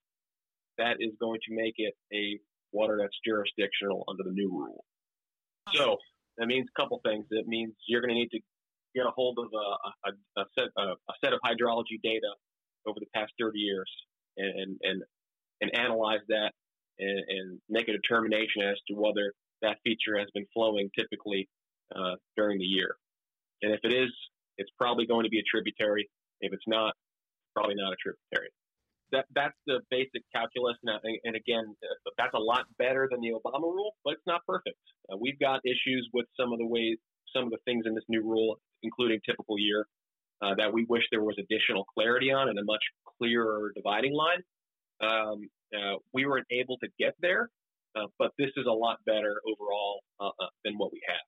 that 0.80 0.98
is 1.00 1.12
going 1.22 1.40
to 1.48 1.56
make 1.56 1.76
it 1.78 1.94
a 2.12 2.40
water 2.72 2.98
that's 3.00 3.16
jurisdictional 3.24 4.04
under 4.08 4.24
the 4.24 4.32
new 4.32 4.50
rule. 4.50 4.84
So 5.72 5.98
that 6.40 6.48
means 6.48 6.68
a 6.76 6.82
couple 6.82 7.00
things. 7.06 7.26
It 7.30 7.48
means 7.48 7.74
you're 7.88 8.02
going 8.02 8.16
to 8.16 8.20
need 8.20 8.32
to 8.32 8.40
get 8.96 9.06
a 9.06 9.12
hold 9.12 9.38
of 9.38 9.52
a, 9.54 10.10
a, 10.10 10.42
a 10.42 10.46
set, 10.58 10.70
a, 10.78 10.94
set 11.24 11.34
of 11.34 11.40
hydrology 11.46 12.02
data 12.02 12.34
over 12.88 13.00
the 13.00 13.06
past 13.14 13.34
30 13.40 13.60
years 13.60 13.92
and, 14.38 14.80
and, 14.82 15.04
and 15.62 15.78
analyze 15.78 16.22
that 16.30 16.54
and, 17.00 17.24
and 17.30 17.62
make 17.70 17.88
a 17.88 17.94
determination 17.94 18.64
as 18.64 18.78
to 18.88 18.96
whether 18.96 19.34
that 19.62 19.78
feature 19.84 20.18
has 20.18 20.28
been 20.34 20.46
flowing 20.54 20.90
typically 20.98 21.48
uh, 21.96 22.16
during 22.36 22.60
the 22.60 22.66
year. 22.66 22.96
And 23.62 23.74
if 23.74 23.80
it 23.84 23.94
is, 23.94 24.12
it's 24.58 24.72
probably 24.78 25.06
going 25.06 25.24
to 25.24 25.30
be 25.30 25.40
a 25.40 25.48
tributary. 25.50 26.10
If 26.42 26.54
it's 26.54 26.68
not, 26.68 26.94
probably 27.56 27.76
not 27.76 27.94
a 27.94 27.96
tributary 28.02 28.50
that 29.12 29.26
that's 29.34 29.56
the 29.66 29.80
basic 29.90 30.22
calculus. 30.36 30.76
And, 30.84 31.00
and 31.24 31.36
again, 31.36 31.76
that's 32.18 32.34
a 32.36 32.40
lot 32.40 32.66
better 32.78 33.08
than 33.10 33.22
the 33.22 33.32
Obama 33.32 33.64
rule, 33.64 33.96
but 34.04 34.14
it's 34.14 34.28
not 34.28 34.42
perfect. 34.46 34.78
Uh, 35.10 35.16
we've 35.18 35.40
got 35.40 35.62
issues 35.64 36.10
with 36.14 36.26
some 36.38 36.52
of 36.52 36.60
the 36.60 36.66
ways, 36.66 36.98
some 37.34 37.46
of 37.46 37.52
the 37.52 37.58
things 37.64 37.86
in 37.86 37.96
this 37.96 38.04
new 38.10 38.22
rule, 38.22 38.60
including 38.84 39.20
typical 39.26 39.58
year. 39.58 39.88
uh, 40.42 40.54
that 40.56 40.72
we 40.72 40.86
wish 40.86 41.04
there 41.12 41.24
was 41.24 41.36
additional 41.40 41.86
clarity 41.86 42.32
on 42.32 42.50
and 42.50 42.60
a 42.60 42.64
much 42.64 42.84
clearer 43.18 43.72
dividing 43.76 44.14
line. 44.14 44.42
Um, 45.02 45.50
uh, 45.76 45.96
we 46.14 46.26
weren't 46.26 46.48
able 46.52 46.78
to 46.80 46.88
get 47.00 47.16
there, 47.22 47.50
uh, 47.96 48.08
but 48.20 48.32
this 48.38 48.52
is 48.58 48.66
a 48.68 48.72
lot 48.72 48.98
better 49.06 49.42
overall 49.46 50.02
uh, 50.20 50.28
uh, 50.28 50.50
than 50.64 50.78
what 50.78 50.92
we 50.92 51.02
have. 51.08 51.26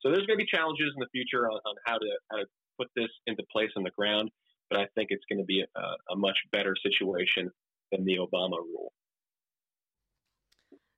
So 0.00 0.10
there's 0.10 0.26
going 0.26 0.38
to 0.38 0.44
be 0.44 0.50
challenges 0.50 0.92
in 0.94 1.00
the 1.00 1.08
future 1.12 1.50
on, 1.50 1.58
on, 1.66 1.74
how 1.86 1.98
to 1.98 2.06
how 2.30 2.36
to 2.38 2.46
put 2.78 2.88
this 2.94 3.08
into 3.26 3.42
place 3.50 3.70
on 3.76 3.82
the 3.82 3.90
ground, 3.90 4.30
but 4.70 4.78
I 4.78 4.86
think 4.94 5.08
it's 5.10 5.24
going 5.30 5.38
to 5.38 5.44
be 5.44 5.62
a, 5.62 6.12
a 6.12 6.16
much 6.16 6.36
better 6.52 6.74
situation 6.82 7.50
than 7.90 8.04
the 8.04 8.16
Obama 8.16 8.58
rule. 8.58 8.92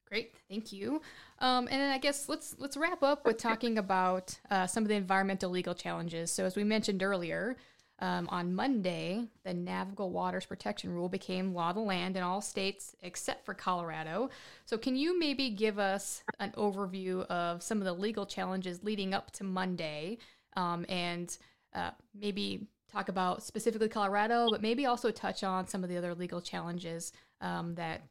Great, 0.09 0.35
thank 0.49 0.73
you. 0.73 1.02
Um, 1.38 1.68
and 1.71 1.80
then 1.80 1.90
I 1.90 1.99
guess 1.99 2.28
let's 2.28 2.57
let's 2.59 2.76
wrap 2.76 3.02
up 3.02 3.26
with 3.26 3.37
talking 3.38 3.78
about 3.78 4.38
uh, 4.50 4.66
some 4.66 4.83
of 4.83 4.88
the 4.88 4.95
environmental 4.95 5.50
legal 5.50 5.75
challenges. 5.75 6.30
So 6.33 6.45
as 6.45 6.57
we 6.57 6.64
mentioned 6.64 7.02
earlier, 7.02 7.57
um, 8.00 8.28
on 8.31 8.55
Monday, 8.55 9.25
the 9.45 9.52
Navigable 9.52 10.11
Waters 10.11 10.47
Protection 10.47 10.90
Rule 10.90 11.09
became 11.09 11.52
law 11.52 11.71
of 11.71 11.76
the 11.76 11.81
land 11.81 12.17
in 12.17 12.23
all 12.23 12.40
states 12.40 12.95
except 13.02 13.45
for 13.45 13.55
Colorado. 13.55 14.31
So 14.67 14.78
can 14.78 14.95
you 14.95 15.19
maybe 15.19 15.50
give 15.50 15.78
us 15.78 16.23
an 16.38 16.52
overview 16.57 17.26
of 17.26 17.62
some 17.62 17.78
of 17.78 17.85
the 17.85 17.93
legal 17.93 18.25
challenges 18.25 18.85
leading 18.85 19.14
up 19.14 19.33
to 19.33 19.45
Monday, 19.45 20.19
um, 20.57 20.87
and 20.88 21.37
uh, 21.75 21.90
maybe 22.14 22.69
talk 22.90 23.09
about 23.09 23.43
specifically 23.43 23.88
Colorado, 23.88 24.49
but 24.50 24.62
maybe 24.62 24.87
also 24.87 25.11
touch 25.11 25.43
on 25.43 25.67
some 25.67 25.83
of 25.83 25.90
the 25.90 25.97
other 25.97 26.14
legal 26.14 26.40
challenges 26.40 27.12
um, 27.40 27.75
that 27.75 28.02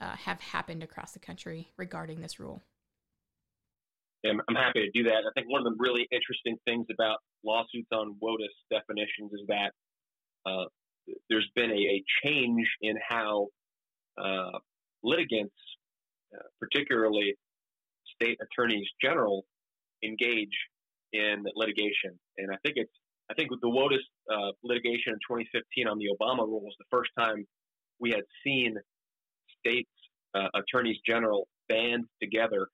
uh, 0.00 0.16
have 0.16 0.40
happened 0.40 0.82
across 0.82 1.12
the 1.12 1.18
country 1.18 1.68
regarding 1.76 2.20
this 2.20 2.40
rule. 2.40 2.62
I'm 4.24 4.54
happy 4.54 4.80
to 4.80 4.90
do 4.92 5.08
that. 5.08 5.24
I 5.26 5.30
think 5.34 5.50
one 5.50 5.66
of 5.66 5.72
the 5.72 5.76
really 5.78 6.06
interesting 6.12 6.56
things 6.64 6.86
about 6.92 7.18
lawsuits 7.44 7.88
on 7.92 8.16
WOTUS 8.22 8.54
definitions 8.70 9.32
is 9.32 9.40
that 9.48 9.72
uh, 10.46 10.64
there's 11.28 11.48
been 11.54 11.70
a, 11.70 11.74
a, 11.74 12.04
change 12.24 12.66
in 12.80 12.96
how 13.08 13.48
uh, 14.22 14.58
litigants, 15.02 15.54
uh, 16.34 16.42
particularly 16.60 17.34
state 18.14 18.38
attorneys 18.40 18.86
general, 19.02 19.44
engage 20.04 20.56
in 21.12 21.44
litigation. 21.56 22.18
And 22.38 22.52
I 22.52 22.56
think 22.64 22.76
it's 22.76 22.92
I 23.30 23.34
think 23.34 23.50
with 23.50 23.60
the 23.60 23.68
WOTUS 23.68 24.02
uh, 24.30 24.52
litigation 24.62 25.14
in 25.14 25.18
2015 25.26 25.88
on 25.88 25.98
the 25.98 26.08
Obama 26.12 26.46
rule 26.46 26.60
was 26.60 26.74
the 26.78 26.84
first 26.90 27.10
time 27.18 27.46
we 27.98 28.10
had 28.10 28.24
seen 28.44 28.76
states 29.58 29.88
uh, 30.34 30.48
attorneys 30.54 30.98
general 31.06 31.48
band 31.68 32.04
together, 32.20 32.68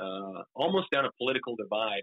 uh, 0.00 0.42
almost 0.54 0.90
down 0.90 1.04
a 1.04 1.10
political 1.18 1.56
divide, 1.56 2.02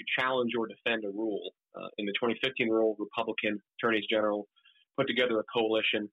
to 0.00 0.04
challenge 0.18 0.52
or 0.58 0.66
defend 0.66 1.04
a 1.04 1.10
rule. 1.10 1.52
Uh, 1.76 1.88
in 1.98 2.06
the 2.06 2.12
2015 2.12 2.68
rule, 2.68 2.96
Republican 2.98 3.60
attorneys 3.78 4.04
general 4.10 4.48
put 4.96 5.06
together 5.06 5.38
a 5.38 5.44
coalition 5.52 6.08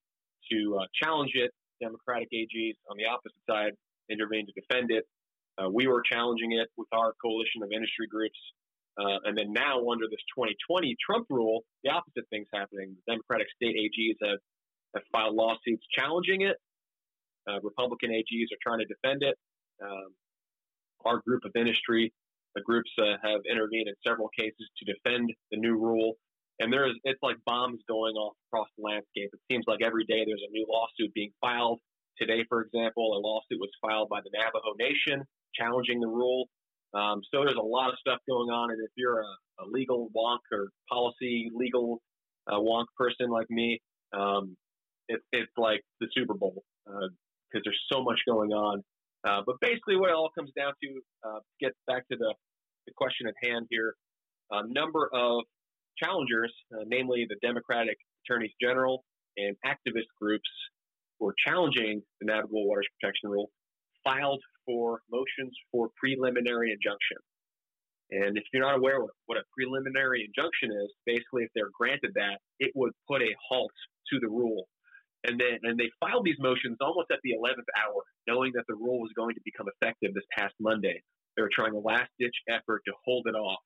to 0.51 0.77
uh, 0.81 0.85
challenge 1.01 1.31
it. 1.35 1.51
Democratic 1.81 2.27
AGs 2.33 2.75
on 2.89 2.97
the 2.97 3.05
opposite 3.05 3.39
side 3.49 3.73
intervened 4.09 4.49
to 4.49 4.55
defend 4.59 4.91
it. 4.91 5.05
Uh, 5.57 5.69
we 5.69 5.87
were 5.87 6.01
challenging 6.01 6.53
it 6.53 6.67
with 6.77 6.87
our 6.91 7.13
coalition 7.21 7.63
of 7.63 7.71
industry 7.71 8.07
groups. 8.07 8.37
Uh, 8.97 9.17
and 9.25 9.37
then 9.37 9.53
now, 9.53 9.77
under 9.89 10.05
this 10.09 10.21
2020 10.33 10.95
Trump 10.97 11.27
rule, 11.29 11.61
the 11.83 11.89
opposite 11.89 12.25
thing's 12.29 12.49
happening. 12.53 12.95
The 13.05 13.13
Democratic 13.13 13.47
state 13.55 13.75
AGs 13.77 14.17
have, 14.27 14.39
have 14.95 15.03
filed 15.11 15.35
lawsuits 15.35 15.85
challenging 15.93 16.41
it. 16.41 16.57
Uh, 17.47 17.61
Republican 17.61 18.09
AGs 18.09 18.49
are 18.49 18.61
trying 18.61 18.79
to 18.79 18.89
defend 18.89 19.21
it. 19.21 19.37
Um, 19.81 20.13
our 21.05 21.19
group 21.25 21.43
of 21.45 21.51
industry 21.55 22.13
the 22.57 22.63
groups 22.63 22.89
uh, 22.97 23.21
have 23.23 23.41
intervened 23.49 23.87
in 23.87 23.93
several 24.05 24.29
cases 24.37 24.67
to 24.77 24.83
defend 24.91 25.31
the 25.51 25.57
new 25.57 25.77
rule. 25.77 26.15
And 26.59 26.73
there's 26.73 26.95
it's 27.03 27.21
like 27.21 27.37
bombs 27.45 27.79
going 27.87 28.15
off 28.15 28.33
across 28.49 28.67
the 28.77 28.83
landscape. 28.83 29.29
It 29.31 29.39
seems 29.49 29.65
like 29.67 29.81
every 29.83 30.05
day 30.05 30.25
there's 30.25 30.41
a 30.41 30.51
new 30.51 30.65
lawsuit 30.67 31.13
being 31.13 31.31
filed. 31.39 31.79
Today, 32.17 32.43
for 32.49 32.61
example, 32.61 33.15
a 33.15 33.19
lawsuit 33.21 33.59
was 33.59 33.69
filed 33.79 34.09
by 34.09 34.21
the 34.21 34.31
Navajo 34.33 34.73
Nation 34.79 35.23
challenging 35.53 35.99
the 35.99 36.07
rule. 36.07 36.47
Um, 36.95 37.21
so 37.31 37.43
there's 37.43 37.59
a 37.59 37.61
lot 37.61 37.89
of 37.89 37.99
stuff 37.99 38.17
going 38.27 38.49
on. 38.49 38.71
And 38.71 38.79
if 38.83 38.89
you're 38.95 39.19
a, 39.19 39.63
a 39.63 39.65
legal 39.69 40.09
wonk 40.17 40.39
or 40.51 40.69
policy 40.89 41.51
legal 41.53 42.01
uh, 42.51 42.57
wonk 42.57 42.85
person 42.97 43.29
like 43.29 43.49
me, 43.51 43.79
um, 44.13 44.57
it, 45.09 45.19
it's 45.31 45.51
like 45.57 45.81
the 46.01 46.07
Super 46.11 46.33
Bowl 46.33 46.63
because 46.87 47.05
uh, 47.55 47.61
there's 47.63 47.85
so 47.91 48.03
much 48.03 48.19
going 48.27 48.51
on. 48.51 48.83
Uh, 49.25 49.41
but 49.45 49.55
basically, 49.61 49.95
what 49.97 50.09
it 50.09 50.15
all 50.15 50.29
comes 50.37 50.51
down 50.57 50.73
to 50.83 51.01
uh, 51.27 51.39
gets 51.59 51.75
back 51.87 52.07
to 52.09 52.17
the, 52.17 52.33
the 52.85 52.93
question 52.95 53.27
at 53.27 53.33
hand 53.43 53.67
here. 53.69 53.95
A 54.51 54.61
number 54.67 55.09
of 55.13 55.43
challengers, 56.01 56.53
uh, 56.73 56.83
namely 56.87 57.25
the 57.27 57.35
Democratic 57.41 57.97
attorneys 58.25 58.51
general 58.61 59.03
and 59.37 59.55
activist 59.65 60.07
groups 60.21 60.49
who 61.19 61.27
are 61.27 61.35
challenging 61.45 62.01
the 62.21 62.27
Navigable 62.27 62.67
Waters 62.67 62.87
Protection 62.99 63.29
Rule, 63.29 63.49
filed 64.03 64.41
for 64.65 65.01
motions 65.11 65.53
for 65.71 65.89
preliminary 65.97 66.71
injunction. 66.71 67.17
And 68.11 68.37
if 68.37 68.43
you're 68.53 68.63
not 68.63 68.77
aware 68.77 68.99
what 69.25 69.37
a 69.37 69.43
preliminary 69.57 70.23
injunction 70.23 70.71
is, 70.71 70.93
basically, 71.05 71.43
if 71.43 71.49
they're 71.55 71.71
granted 71.77 72.11
that, 72.15 72.39
it 72.59 72.71
would 72.75 72.93
put 73.09 73.21
a 73.21 73.35
halt 73.49 73.71
to 74.13 74.19
the 74.19 74.29
rule. 74.29 74.67
And 75.27 75.39
then, 75.39 75.59
and 75.63 75.77
they 75.77 75.91
filed 75.99 76.23
these 76.23 76.39
motions 76.39 76.77
almost 76.79 77.11
at 77.11 77.19
the 77.23 77.31
11th 77.31 77.67
hour, 77.75 78.01
knowing 78.27 78.53
that 78.55 78.63
the 78.67 78.75
rule 78.75 79.01
was 79.01 79.11
going 79.15 79.35
to 79.35 79.41
become 79.43 79.67
effective 79.67 80.13
this 80.13 80.23
past 80.37 80.55
Monday. 80.59 81.03
They 81.35 81.43
were 81.43 81.51
trying 81.53 81.73
a 81.73 81.79
last 81.79 82.09
ditch 82.19 82.35
effort 82.49 82.81
to 82.87 82.93
hold 83.05 83.27
it 83.27 83.35
off. 83.35 83.59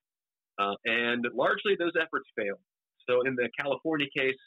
Uh, 0.60 0.75
and 0.86 1.25
largely 1.34 1.75
those 1.77 1.94
efforts 1.96 2.25
failed. 2.36 2.60
So 3.10 3.22
in 3.22 3.36
the 3.36 3.50
California 3.60 4.08
case, 4.15 4.38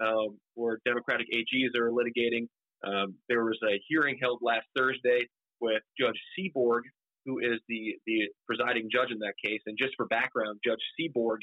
um, 0.00 0.38
where 0.54 0.80
Democratic 0.84 1.28
AGs 1.32 1.76
are 1.78 1.90
litigating, 1.90 2.48
um, 2.82 3.14
there 3.28 3.44
was 3.44 3.58
a 3.62 3.80
hearing 3.88 4.18
held 4.20 4.40
last 4.42 4.66
Thursday 4.76 5.28
with 5.60 5.82
Judge 5.98 6.18
Seeborg, 6.36 6.80
who 7.24 7.38
is 7.38 7.60
the, 7.68 7.94
the 8.06 8.28
presiding 8.46 8.88
judge 8.92 9.10
in 9.10 9.18
that 9.20 9.34
case. 9.42 9.60
And 9.66 9.78
just 9.78 9.94
for 9.96 10.06
background, 10.06 10.60
Judge 10.64 10.82
Seeborg 10.98 11.38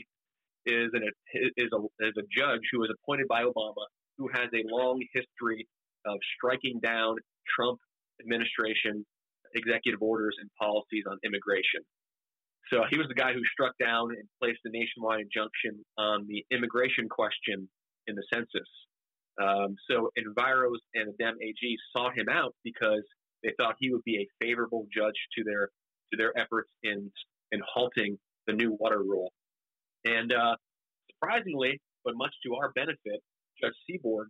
is, 0.65 0.89
an, 0.93 1.09
is, 1.57 1.69
a, 1.73 2.05
is 2.05 2.13
a 2.17 2.25
judge 2.35 2.61
who 2.71 2.79
was 2.79 2.93
appointed 2.93 3.27
by 3.27 3.43
Obama, 3.43 3.85
who 4.17 4.29
has 4.33 4.49
a 4.53 4.63
long 4.67 5.01
history 5.13 5.67
of 6.05 6.17
striking 6.35 6.79
down 6.79 7.15
Trump 7.55 7.79
administration 8.21 9.05
executive 9.53 10.01
orders 10.01 10.35
and 10.39 10.49
policies 10.59 11.03
on 11.09 11.17
immigration. 11.23 11.81
So 12.71 12.83
he 12.89 12.97
was 12.97 13.07
the 13.07 13.15
guy 13.15 13.33
who 13.33 13.41
struck 13.51 13.73
down 13.79 14.11
and 14.11 14.23
placed 14.41 14.59
a 14.65 14.69
nationwide 14.71 15.19
injunction 15.19 15.83
on 15.97 16.25
the 16.27 16.45
immigration 16.55 17.09
question 17.09 17.67
in 18.07 18.15
the 18.15 18.23
census. 18.33 18.69
Um, 19.41 19.75
so 19.89 20.09
Enviros 20.17 20.79
and 20.93 21.09
the 21.09 21.15
Dem 21.19 21.35
AG 21.41 21.77
sought 21.95 22.17
him 22.17 22.29
out 22.29 22.53
because 22.63 23.03
they 23.43 23.51
thought 23.57 23.75
he 23.79 23.91
would 23.91 24.03
be 24.03 24.17
a 24.17 24.45
favorable 24.45 24.87
judge 24.93 25.15
to 25.37 25.43
their 25.43 25.69
to 26.11 26.17
their 26.17 26.37
efforts 26.37 26.69
in 26.83 27.11
in 27.51 27.61
halting 27.65 28.17
the 28.47 28.53
new 28.53 28.77
water 28.79 28.99
rule. 28.99 29.31
And 30.05 30.31
uh, 30.33 30.55
surprisingly, 31.11 31.79
but 32.03 32.15
much 32.15 32.33
to 32.45 32.55
our 32.55 32.71
benefit, 32.73 33.21
Judge 33.61 33.73
Seeborg 33.89 34.25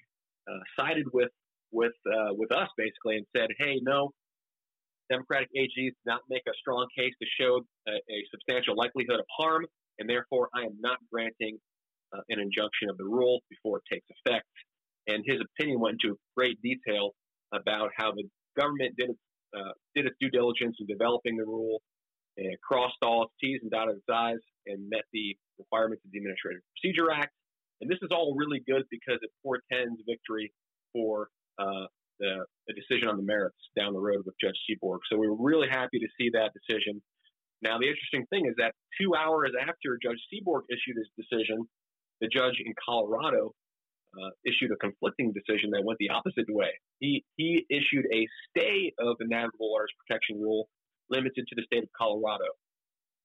uh, 0.49 0.59
sided 0.79 1.05
with 1.13 1.29
with 1.71 1.93
uh, 2.05 2.33
with 2.33 2.51
us 2.51 2.67
basically 2.77 3.17
and 3.17 3.25
said, 3.35 3.49
"Hey, 3.59 3.79
no, 3.81 4.11
Democratic 5.11 5.49
AGs 5.57 5.91
did 5.91 6.05
not 6.05 6.21
make 6.29 6.43
a 6.47 6.55
strong 6.59 6.87
case 6.97 7.13
to 7.21 7.27
show 7.39 7.61
a, 7.87 7.91
a 7.91 8.17
substantial 8.31 8.75
likelihood 8.75 9.19
of 9.19 9.25
harm, 9.37 9.65
and 9.99 10.09
therefore 10.09 10.49
I 10.55 10.61
am 10.61 10.77
not 10.79 10.97
granting 11.11 11.57
uh, 12.15 12.21
an 12.29 12.39
injunction 12.39 12.89
of 12.89 12.97
the 12.97 13.03
rule 13.03 13.39
before 13.49 13.79
it 13.79 13.83
takes 13.91 14.07
effect. 14.23 14.47
And 15.07 15.23
his 15.25 15.39
opinion 15.41 15.79
went 15.79 15.97
into 16.01 16.17
great 16.37 16.61
detail 16.61 17.11
about 17.53 17.89
how 17.97 18.11
the 18.11 18.23
government 18.57 18.95
did 18.97 19.09
its, 19.09 19.19
uh, 19.55 19.73
did 19.95 20.05
its 20.05 20.15
due 20.21 20.29
diligence 20.29 20.77
in 20.79 20.87
developing 20.87 21.35
the 21.37 21.43
rule 21.45 21.81
and 22.37 22.55
crossed 22.61 22.97
all 23.01 23.23
its 23.23 23.33
T's 23.41 23.59
and 23.61 23.71
dotted 23.71 23.95
its 23.95 24.05
I's 24.09 24.39
and 24.67 24.87
met 24.89 25.03
the 25.11 25.35
requirements 25.59 26.03
of 26.05 26.11
the 26.11 26.19
Administrative 26.19 26.61
Procedure 26.79 27.11
Act. 27.11 27.33
And 27.81 27.89
this 27.89 27.99
is 28.01 28.09
all 28.11 28.35
really 28.37 28.61
good 28.65 28.83
because 28.89 29.19
it 29.21 29.31
portends 29.43 29.99
victory 30.07 30.53
for 30.93 31.29
uh, 31.59 31.89
the, 32.19 32.45
the 32.67 32.73
decision 32.73 33.09
on 33.09 33.17
the 33.17 33.23
merits 33.23 33.57
down 33.77 33.93
the 33.93 33.99
road 33.99 34.21
with 34.25 34.35
Judge 34.39 34.57
Seeborg. 34.69 34.99
So 35.11 35.17
we 35.17 35.27
were 35.27 35.41
really 35.41 35.67
happy 35.67 35.99
to 35.99 36.07
see 36.17 36.29
that 36.33 36.53
decision. 36.53 37.01
Now, 37.61 37.77
the 37.77 37.89
interesting 37.89 38.25
thing 38.29 38.45
is 38.45 38.53
that 38.57 38.73
two 38.99 39.13
hours 39.15 39.51
after 39.59 39.97
Judge 40.01 40.21
Seeborg 40.29 40.69
issued 40.69 40.97
his 40.97 41.09
decision, 41.17 41.65
the 42.21 42.29
judge 42.29 42.61
in 42.63 42.73
Colorado 42.77 43.53
uh, 44.13 44.29
issued 44.45 44.71
a 44.71 44.77
conflicting 44.77 45.33
decision 45.33 45.71
that 45.71 45.81
went 45.83 45.97
the 45.99 46.09
opposite 46.09 46.45
way. 46.49 46.69
He, 46.99 47.23
he 47.37 47.65
issued 47.69 48.05
a 48.13 48.27
stay 48.49 48.93
of 48.99 49.17
the 49.17 49.25
Navigable 49.25 49.71
Waters 49.71 49.93
Protection 50.05 50.39
Rule 50.39 50.69
limited 51.09 51.45
to 51.47 51.55
the 51.55 51.63
state 51.65 51.83
of 51.83 51.89
Colorado. 51.97 52.49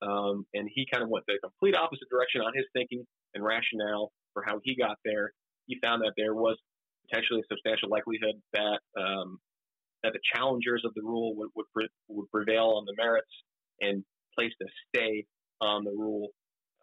Um, 0.00 0.46
and 0.54 0.68
he 0.72 0.86
kind 0.92 1.02
of 1.02 1.08
went 1.08 1.24
the 1.26 1.38
complete 1.42 1.76
opposite 1.76 2.08
direction 2.10 2.40
on 2.40 2.52
his 2.54 2.64
thinking 2.72 3.04
and 3.34 3.44
rationale 3.44 4.12
for 4.36 4.44
how 4.46 4.60
he 4.62 4.76
got 4.76 4.98
there. 5.02 5.32
He 5.66 5.78
found 5.82 6.02
that 6.02 6.12
there 6.16 6.34
was 6.34 6.58
potentially 7.08 7.40
a 7.40 7.48
substantial 7.50 7.88
likelihood 7.88 8.36
that 8.52 8.80
um, 9.00 9.40
that 10.02 10.12
the 10.12 10.20
challengers 10.34 10.82
of 10.84 10.92
the 10.94 11.00
rule 11.00 11.34
would 11.36 11.48
would, 11.56 11.66
pre- 11.74 11.88
would, 12.08 12.30
prevail 12.30 12.76
on 12.76 12.84
the 12.84 12.92
merits 12.98 13.32
and 13.80 14.04
placed 14.38 14.56
a 14.62 14.66
stay 14.88 15.24
on 15.62 15.84
the 15.84 15.90
rule 15.90 16.28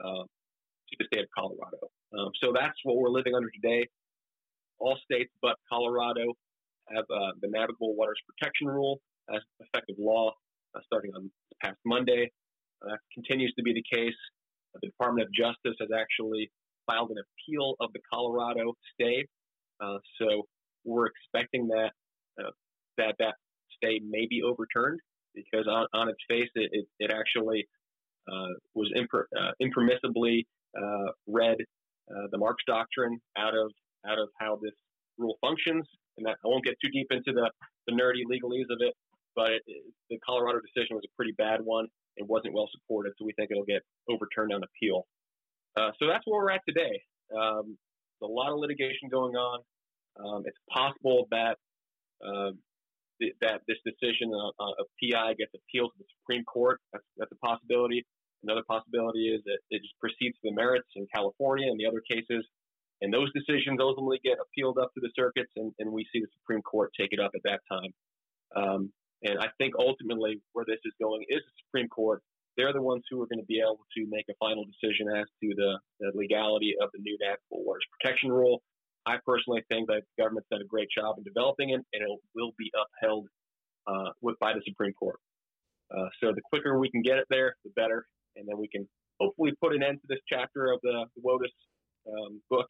uh, 0.03 0.25
to 0.25 0.93
the 0.97 1.05
state 1.13 1.21
of 1.21 1.29
Colorado. 1.37 1.77
Um, 2.17 2.31
so 2.43 2.51
that's 2.53 2.77
what 2.83 2.97
we're 2.97 3.09
living 3.09 3.35
under 3.35 3.51
today. 3.51 3.87
All 4.79 4.97
states 5.05 5.31
but 5.41 5.55
Colorado 5.71 6.33
have 6.89 7.05
uh, 7.13 7.37
the 7.39 7.49
Navigable 7.49 7.95
Waters 7.95 8.19
Protection 8.27 8.67
Rule 8.67 8.99
as 9.29 9.41
effective 9.59 9.95
law 9.99 10.33
uh, 10.75 10.79
starting 10.85 11.11
on 11.15 11.29
past 11.63 11.77
Monday. 11.85 12.31
Uh, 12.81 12.89
that 12.89 12.99
continues 13.13 13.53
to 13.57 13.63
be 13.63 13.73
the 13.73 13.85
case. 13.95 14.17
the 14.81 14.87
Department 14.87 15.27
of 15.27 15.33
Justice 15.33 15.77
has 15.79 15.89
actually 15.95 16.51
filed 16.85 17.11
an 17.11 17.17
appeal 17.17 17.75
of 17.79 17.91
the 17.93 17.99
Colorado 18.11 18.73
stay. 18.93 19.25
Uh, 19.81 19.97
so 20.19 20.43
we're 20.85 21.07
expecting 21.07 21.67
that 21.67 21.91
uh, 22.39 22.51
that 22.97 23.15
that 23.19 23.35
stay 23.77 23.99
may 24.07 24.25
be 24.29 24.41
overturned 24.43 24.99
because 25.33 25.67
on, 25.67 25.87
on 25.93 26.09
its 26.09 26.19
face 26.29 26.49
it, 26.55 26.69
it, 26.71 26.85
it 26.99 27.11
actually 27.11 27.65
uh, 28.31 28.53
was 28.75 28.91
imper, 28.95 29.23
uh, 29.37 29.51
impermissibly 29.61 30.43
uh, 30.77 31.11
read 31.27 31.57
uh, 32.11 32.27
the 32.31 32.37
Marks 32.37 32.63
doctrine 32.67 33.19
out 33.37 33.55
of 33.55 33.71
out 34.05 34.19
of 34.19 34.29
how 34.39 34.59
this 34.61 34.73
rule 35.17 35.37
functions. 35.41 35.85
And 36.17 36.25
that 36.27 36.37
I 36.45 36.47
won't 36.47 36.63
get 36.63 36.75
too 36.83 36.91
deep 36.91 37.07
into 37.09 37.33
the, 37.33 37.49
the 37.87 37.93
nerdy 37.93 38.21
legalese 38.29 38.69
of 38.69 38.77
it, 38.81 38.93
but 39.35 39.49
it, 39.49 39.63
the 40.09 40.19
Colorado 40.25 40.59
decision 40.59 40.95
was 40.95 41.01
a 41.05 41.11
pretty 41.15 41.33
bad 41.37 41.59
one 41.63 41.87
It 42.17 42.27
wasn't 42.27 42.53
well 42.53 42.69
supported. 42.71 43.13
So 43.17 43.25
we 43.25 43.33
think 43.33 43.49
it'll 43.49 43.65
get 43.65 43.81
overturned 44.07 44.53
on 44.53 44.61
appeal. 44.63 45.07
Uh, 45.75 45.91
so 45.99 46.07
that's 46.07 46.23
where 46.25 46.41
we're 46.41 46.51
at 46.51 46.61
today. 46.67 47.01
Um, 47.35 47.77
a 48.21 48.27
lot 48.27 48.51
of 48.51 48.59
litigation 48.59 49.09
going 49.11 49.35
on. 49.35 49.59
Um, 50.23 50.43
it's 50.45 50.57
possible 50.69 51.27
that 51.31 51.57
uh, 52.23 52.51
th- 53.21 53.35
that 53.41 53.61
this 53.67 53.77
decision 53.83 54.31
uh, 54.33 54.63
of 54.79 54.85
PI 55.01 55.33
gets 55.35 55.51
appealed 55.53 55.91
to 55.93 55.99
the 55.99 56.09
Supreme 56.21 56.43
Court. 56.45 56.79
That's, 56.93 57.05
that's 57.17 57.31
a 57.31 57.45
possibility. 57.45 58.05
Another 58.43 58.63
possibility 58.67 59.33
is 59.33 59.41
that 59.45 59.59
it 59.71 59.81
just 59.81 59.97
proceeds 59.99 60.35
to 60.43 60.51
the 60.51 60.55
merits 60.55 60.87
in 60.95 61.07
California 61.13 61.67
and 61.71 61.79
the 61.79 61.87
other 61.87 62.01
cases, 62.03 62.45
and 63.01 63.13
those 63.13 63.31
decisions 63.33 63.79
ultimately 63.81 64.19
get 64.23 64.37
appealed 64.39 64.77
up 64.77 64.93
to 64.93 65.01
the 65.01 65.11
circuits, 65.15 65.51
and, 65.55 65.71
and 65.79 65.91
we 65.91 66.05
see 66.11 66.19
the 66.19 66.27
Supreme 66.39 66.61
Court 66.61 66.91
take 66.99 67.11
it 67.11 67.19
up 67.19 67.31
at 67.35 67.41
that 67.43 67.61
time. 67.71 67.91
Um, 68.55 68.91
and 69.23 69.39
I 69.39 69.47
think 69.57 69.73
ultimately 69.79 70.41
where 70.51 70.65
this 70.67 70.79
is 70.83 70.93
going 71.01 71.23
is 71.29 71.39
the 71.39 71.55
Supreme 71.65 71.87
Court. 71.87 72.21
They're 72.57 72.73
the 72.73 72.81
ones 72.81 73.03
who 73.09 73.21
are 73.21 73.27
going 73.27 73.39
to 73.39 73.45
be 73.45 73.59
able 73.59 73.81
to 73.97 74.05
make 74.09 74.25
a 74.29 74.37
final 74.39 74.63
decision 74.65 75.07
as 75.09 75.25
to 75.41 75.49
the, 75.55 75.79
the 75.99 76.11
legality 76.13 76.75
of 76.81 76.89
the 76.93 76.99
new 77.01 77.17
Navigable 77.19 77.65
Waters 77.65 77.85
Protection 77.99 78.31
Rule. 78.31 78.61
I 79.05 79.17
personally 79.25 79.63
think 79.69 79.87
that 79.87 80.03
the 80.05 80.21
government's 80.21 80.47
done 80.49 80.61
a 80.61 80.65
great 80.67 80.87
job 80.95 81.17
in 81.17 81.23
developing 81.23 81.71
it, 81.71 81.81
and 81.93 82.03
it 82.03 82.19
will 82.35 82.51
be 82.57 82.71
upheld 82.77 83.27
uh, 83.87 84.11
with, 84.21 84.37
by 84.39 84.53
the 84.53 84.61
Supreme 84.65 84.93
Court. 84.93 85.17
Uh, 85.91 86.07
so 86.21 86.31
the 86.31 86.41
quicker 86.49 86.79
we 86.79 86.89
can 86.89 87.01
get 87.01 87.17
it 87.17 87.25
there, 87.29 87.55
the 87.65 87.71
better, 87.75 88.05
and 88.35 88.47
then 88.47 88.57
we 88.57 88.67
can 88.67 88.87
hopefully 89.19 89.51
put 89.61 89.75
an 89.75 89.83
end 89.83 89.99
to 90.01 90.07
this 90.07 90.21
chapter 90.27 90.71
of 90.71 90.79
the, 90.83 91.05
the 91.15 91.21
WOTUS 91.21 91.51
um, 92.07 92.41
book, 92.49 92.65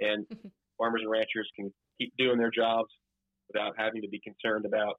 and 0.00 0.26
farmers 0.78 1.00
and 1.02 1.10
ranchers 1.10 1.48
can 1.56 1.72
keep 2.00 2.12
doing 2.18 2.38
their 2.38 2.50
jobs 2.50 2.90
without 3.48 3.74
having 3.76 4.02
to 4.02 4.08
be 4.08 4.20
concerned 4.20 4.66
about 4.66 4.96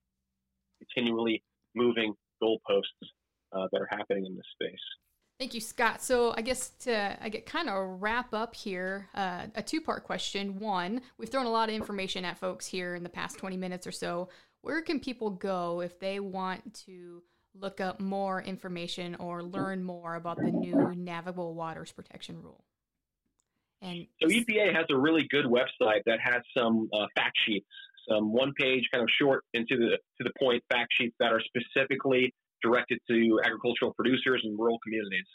continually 0.79 1.43
moving 1.75 2.13
goalposts 2.43 3.07
uh, 3.53 3.67
that 3.72 3.81
are 3.81 3.89
happening 3.89 4.25
in 4.25 4.36
this 4.36 4.46
space. 4.53 4.79
Thank 5.39 5.55
you, 5.55 5.62
Scott. 5.62 6.03
So 6.03 6.36
I 6.38 6.41
guess 6.41 6.70
to 6.81 7.17
I 7.20 7.29
get 7.29 7.48
kind 7.48 7.67
of 7.67 8.00
wrap 8.00 8.31
up 8.31 8.53
here, 8.53 9.08
uh, 9.15 9.48
a 9.55 9.63
two-part 9.63 10.03
question. 10.03 10.60
One, 10.60 11.01
we've 11.17 11.29
thrown 11.29 11.48
a 11.48 11.51
lot 11.51 11.67
of 11.67 11.74
information 11.74 12.25
at 12.25 12.38
folks 12.38 12.67
here 12.67 12.93
in 12.93 13.01
the 13.01 13.10
past 13.10 13.39
20 13.39 13.58
minutes 13.58 13.88
or 13.88 13.91
so. 13.91 14.29
Where 14.62 14.84
can 14.84 15.00
people 15.00 15.31
go 15.31 15.81
if 15.81 16.00
they 16.00 16.20
want 16.20 16.75
to 16.86 17.24
look 17.60 17.81
up 17.81 18.00
more 18.00 18.41
information 18.41 19.15
or 19.15 19.41
learn 19.41 19.84
more 19.84 20.13
about 20.13 20.38
the 20.38 20.51
new 20.51 20.93
Navigable 20.96 21.55
Waters 21.55 21.91
Protection 21.91 22.39
Rule? 22.39 22.63
And 23.81 24.05
so 24.22 24.27
EPA 24.27 24.75
has 24.75 24.86
a 24.91 24.96
really 24.96 25.27
good 25.27 25.46
website 25.46 26.03
that 26.05 26.20
has 26.24 26.43
some 26.55 26.88
uh, 26.93 27.08
fact 27.15 27.36
sheets, 27.47 27.65
some 28.08 28.32
one-page, 28.32 28.89
kind 28.93 29.02
of 29.02 29.10
short 29.19 29.43
and 29.56 29.67
to 29.67 29.75
the 29.75 29.97
to 30.19 30.23
the 30.23 30.32
point 30.39 30.63
fact 30.71 30.93
sheets 30.95 31.15
that 31.19 31.34
are 31.34 31.41
specifically 31.41 32.32
directed 32.62 33.00
to 33.10 33.39
agricultural 33.43 33.93
producers 33.93 34.41
and 34.43 34.58
rural 34.58 34.80
communities. 34.84 35.28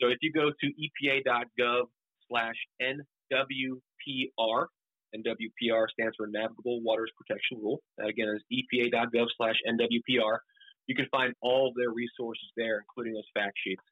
So 0.00 0.08
if 0.08 0.18
you 0.20 0.32
go 0.32 0.50
to 0.50 0.66
epa.gov 0.66 1.84
slash 2.28 2.56
NWPR, 2.82 4.66
NWPR 5.14 5.86
stands 5.90 6.16
for 6.16 6.26
Navigable 6.26 6.82
Waters 6.82 7.10
Protection 7.16 7.58
Rule. 7.62 7.80
That 7.98 8.08
again 8.08 8.28
is 8.28 8.42
epa.gov 8.52 9.26
slash 9.36 9.56
NWPR. 9.66 10.38
You 10.86 10.94
can 10.94 11.06
find 11.10 11.32
all 11.40 11.72
their 11.74 11.90
resources 11.90 12.46
there, 12.56 12.78
including 12.78 13.14
those 13.14 13.28
fact 13.34 13.56
sheets. 13.64 13.82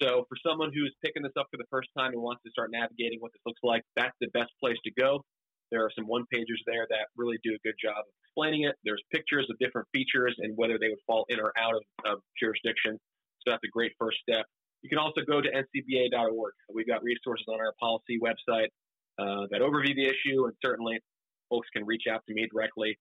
So 0.00 0.26
for 0.28 0.36
someone 0.44 0.72
who's 0.74 0.94
picking 1.04 1.22
this 1.22 1.32
up 1.38 1.46
for 1.50 1.56
the 1.56 1.68
first 1.70 1.88
time 1.96 2.12
and 2.12 2.20
wants 2.20 2.42
to 2.44 2.50
start 2.50 2.70
navigating 2.70 3.20
what 3.20 3.32
this 3.32 3.40
looks 3.46 3.60
like, 3.62 3.82
that's 3.96 4.16
the 4.20 4.28
best 4.34 4.50
place 4.60 4.76
to 4.84 4.92
go. 4.92 5.24
There 5.70 5.82
are 5.84 5.90
some 5.96 6.06
one 6.06 6.24
pagers 6.32 6.60
there 6.66 6.86
that 6.90 7.08
really 7.16 7.38
do 7.42 7.54
a 7.54 7.60
good 7.64 7.76
job 7.80 7.98
of 7.98 8.14
explaining 8.36 8.64
it. 8.64 8.76
There's 8.84 9.02
pictures 9.12 9.46
of 9.50 9.58
different 9.58 9.88
features 9.92 10.34
and 10.38 10.56
whether 10.56 10.78
they 10.78 10.88
would 10.88 11.00
fall 11.06 11.24
in 11.28 11.40
or 11.40 11.52
out 11.58 11.74
of, 11.74 12.12
of 12.12 12.18
jurisdiction. 12.40 12.98
So 13.40 13.52
that's 13.52 13.64
a 13.64 13.70
great 13.72 13.92
first 13.98 14.18
step. 14.28 14.44
You 14.82 14.90
can 14.90 14.98
also 14.98 15.22
go 15.26 15.40
to 15.40 15.48
ncba.org. 15.48 16.52
We've 16.72 16.86
got 16.86 17.02
resources 17.02 17.46
on 17.48 17.60
our 17.60 17.72
policy 17.80 18.18
website 18.20 18.68
uh, 19.18 19.46
that 19.50 19.60
overview 19.60 19.94
the 19.94 20.04
issue, 20.04 20.44
and 20.44 20.52
certainly 20.64 20.98
folks 21.48 21.68
can 21.72 21.84
reach 21.86 22.04
out 22.10 22.22
to 22.28 22.34
me 22.34 22.46
directly 22.52 22.98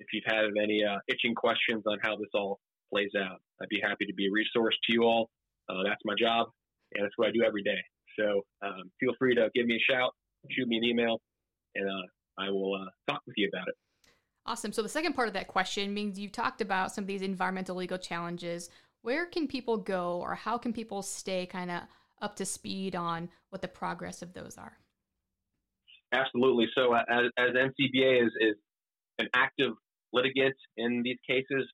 if 0.00 0.06
you've 0.12 0.24
had 0.26 0.44
any 0.60 0.82
uh, 0.82 0.96
itching 1.08 1.34
questions 1.34 1.82
on 1.86 1.98
how 2.02 2.16
this 2.16 2.28
all 2.34 2.58
plays 2.92 3.10
out. 3.18 3.38
I'd 3.60 3.68
be 3.68 3.80
happy 3.82 4.06
to 4.06 4.14
be 4.14 4.28
a 4.28 4.32
resource 4.32 4.76
to 4.86 4.92
you 4.92 5.04
all. 5.04 5.28
Uh, 5.68 5.84
that's 5.84 6.00
my 6.04 6.14
job, 6.18 6.48
and 6.94 7.04
that's 7.04 7.12
what 7.16 7.28
I 7.28 7.32
do 7.32 7.44
every 7.46 7.62
day. 7.62 7.78
So 8.18 8.42
um, 8.62 8.90
feel 8.98 9.12
free 9.18 9.34
to 9.34 9.50
give 9.54 9.66
me 9.66 9.76
a 9.76 9.92
shout, 9.92 10.12
shoot 10.50 10.66
me 10.66 10.78
an 10.78 10.84
email, 10.84 11.20
and 11.74 11.88
uh, 11.88 12.42
I 12.42 12.50
will 12.50 12.74
uh, 12.74 13.12
talk 13.12 13.20
with 13.26 13.34
you 13.36 13.48
about 13.52 13.68
it. 13.68 13.74
Awesome. 14.46 14.72
So 14.72 14.82
the 14.82 14.88
second 14.88 15.12
part 15.12 15.28
of 15.28 15.34
that 15.34 15.48
question 15.48 15.92
means 15.92 16.18
you 16.18 16.28
talked 16.28 16.60
about 16.60 16.92
some 16.92 17.04
of 17.04 17.08
these 17.08 17.22
environmental 17.22 17.76
legal 17.76 17.98
challenges. 17.98 18.70
Where 19.02 19.26
can 19.26 19.46
people 19.46 19.76
go, 19.76 20.18
or 20.20 20.34
how 20.34 20.58
can 20.58 20.72
people 20.72 21.02
stay 21.02 21.46
kind 21.46 21.70
of 21.70 21.82
up 22.20 22.36
to 22.36 22.44
speed 22.44 22.94
on 22.96 23.28
what 23.50 23.62
the 23.62 23.68
progress 23.68 24.22
of 24.22 24.32
those 24.32 24.56
are? 24.58 24.76
Absolutely. 26.12 26.66
So 26.76 26.94
uh, 26.94 27.02
as, 27.08 27.30
as 27.38 27.50
NCBA 27.50 28.26
is, 28.26 28.32
is 28.40 28.56
an 29.18 29.28
active 29.34 29.72
litigant 30.12 30.56
in 30.76 31.02
these 31.02 31.18
cases, 31.28 31.66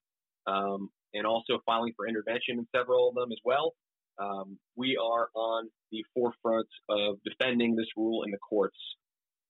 um, 0.46 0.90
and 1.14 1.26
also 1.26 1.60
filing 1.64 1.92
for 1.96 2.06
intervention 2.06 2.58
in 2.58 2.66
several 2.74 3.08
of 3.08 3.14
them 3.14 3.32
as 3.32 3.38
well. 3.44 3.72
Um, 4.18 4.58
we 4.76 4.96
are 4.96 5.28
on 5.34 5.68
the 5.92 6.04
forefront 6.14 6.68
of 6.88 7.16
defending 7.24 7.76
this 7.76 7.86
rule 7.96 8.24
in 8.24 8.30
the 8.30 8.38
courts. 8.38 8.76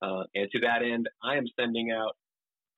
Uh, 0.01 0.23
and 0.35 0.49
to 0.51 0.59
that 0.59 0.83
end, 0.83 1.09
I 1.23 1.35
am 1.35 1.45
sending 1.59 1.91
out 1.91 2.15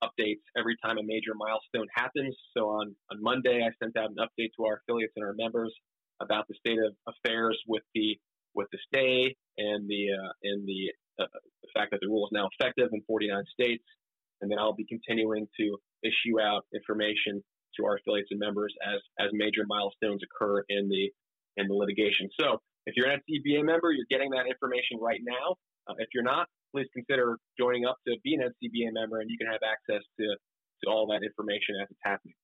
updates 0.02 0.42
every 0.56 0.76
time 0.84 0.98
a 0.98 1.02
major 1.02 1.32
milestone 1.36 1.86
happens. 1.94 2.36
So 2.56 2.68
on, 2.68 2.94
on 3.10 3.22
Monday, 3.22 3.62
I 3.62 3.70
sent 3.82 3.96
out 3.96 4.10
an 4.10 4.16
update 4.16 4.50
to 4.56 4.64
our 4.66 4.80
affiliates 4.82 5.12
and 5.16 5.24
our 5.24 5.34
members 5.34 5.72
about 6.20 6.46
the 6.48 6.54
state 6.54 6.78
of 6.78 6.94
affairs 7.08 7.58
with 7.66 7.82
the 7.94 8.18
with 8.54 8.66
the 8.72 8.78
stay 8.88 9.36
and 9.58 9.88
the 9.88 10.08
uh, 10.12 10.32
and 10.42 10.66
the 10.66 10.92
uh, 11.22 11.26
the 11.62 11.68
fact 11.74 11.90
that 11.92 12.00
the 12.00 12.08
rule 12.08 12.26
is 12.26 12.32
now 12.32 12.48
effective 12.58 12.88
in 12.92 13.02
49 13.06 13.44
states. 13.52 13.84
And 14.40 14.50
then 14.50 14.58
I'll 14.58 14.74
be 14.74 14.86
continuing 14.86 15.46
to 15.58 15.76
issue 16.02 16.40
out 16.40 16.64
information 16.74 17.44
to 17.76 17.84
our 17.84 17.96
affiliates 17.96 18.28
and 18.30 18.40
members 18.40 18.74
as 18.86 19.00
as 19.18 19.28
major 19.32 19.64
milestones 19.66 20.22
occur 20.24 20.64
in 20.68 20.88
the 20.88 21.10
in 21.56 21.68
the 21.68 21.74
litigation. 21.74 22.28
So 22.38 22.60
if 22.86 22.96
you're 22.96 23.08
an 23.08 23.20
NCBA 23.20 23.64
member, 23.64 23.92
you're 23.92 24.08
getting 24.10 24.30
that 24.30 24.46
information 24.46 24.98
right 25.00 25.20
now. 25.22 25.56
Uh, 25.88 25.94
if 25.98 26.08
you're 26.14 26.24
not, 26.24 26.46
please 26.72 26.86
consider 26.92 27.38
joining 27.58 27.84
up 27.84 27.96
to 28.06 28.16
be 28.22 28.34
an 28.34 28.40
NCBA 28.40 28.92
member, 28.92 29.20
and 29.20 29.30
you 29.30 29.38
can 29.38 29.46
have 29.46 29.60
access 29.64 30.02
to 30.18 30.26
to 30.84 30.90
all 30.90 31.06
that 31.06 31.22
information 31.22 31.76
as 31.82 31.88
it's 31.90 32.00
happening. 32.02 32.34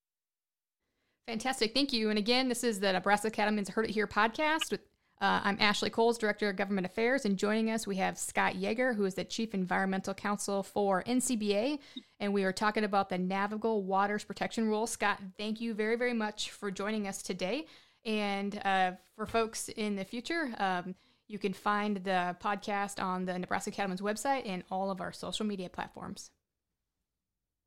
Fantastic, 1.27 1.73
thank 1.73 1.91
you. 1.91 2.09
And 2.09 2.19
again, 2.19 2.49
this 2.49 2.63
is 2.63 2.79
the 2.79 2.93
Nebraska 2.93 3.31
Cattlemen's 3.31 3.69
Heard 3.69 3.85
It 3.85 3.91
Here 3.91 4.07
podcast 4.07 4.71
with 4.71 4.81
uh, 5.19 5.41
I'm 5.43 5.57
Ashley 5.59 5.89
Coles, 5.89 6.19
Director 6.19 6.47
of 6.49 6.55
Government 6.55 6.85
Affairs, 6.85 7.25
and 7.25 7.37
joining 7.37 7.71
us 7.71 7.87
we 7.87 7.95
have 7.95 8.19
Scott 8.19 8.55
Yager, 8.55 8.93
who 8.93 9.03
is 9.03 9.15
the 9.15 9.23
Chief 9.23 9.55
Environmental 9.55 10.13
Counsel 10.13 10.61
for 10.61 11.03
NCBA, 11.03 11.79
and 12.19 12.31
we 12.31 12.43
are 12.43 12.53
talking 12.53 12.83
about 12.83 13.09
the 13.09 13.17
Navigable 13.17 13.83
Waters 13.83 14.23
Protection 14.23 14.67
Rule. 14.67 14.85
Scott, 14.85 15.19
thank 15.37 15.59
you 15.59 15.73
very, 15.73 15.95
very 15.95 16.13
much 16.13 16.51
for 16.51 16.69
joining 16.69 17.07
us 17.07 17.23
today. 17.23 17.65
And 18.05 18.59
uh, 18.63 18.91
for 19.15 19.25
folks 19.25 19.69
in 19.69 19.95
the 19.95 20.05
future, 20.05 20.53
um, 20.57 20.95
you 21.27 21.39
can 21.39 21.53
find 21.53 21.97
the 21.97 22.37
podcast 22.41 23.03
on 23.03 23.25
the 23.25 23.37
Nebraska 23.37 23.71
Cattlemen's 23.71 24.01
website 24.01 24.43
and 24.45 24.63
all 24.71 24.89
of 24.89 25.01
our 25.01 25.11
social 25.11 25.45
media 25.45 25.69
platforms. 25.69 26.31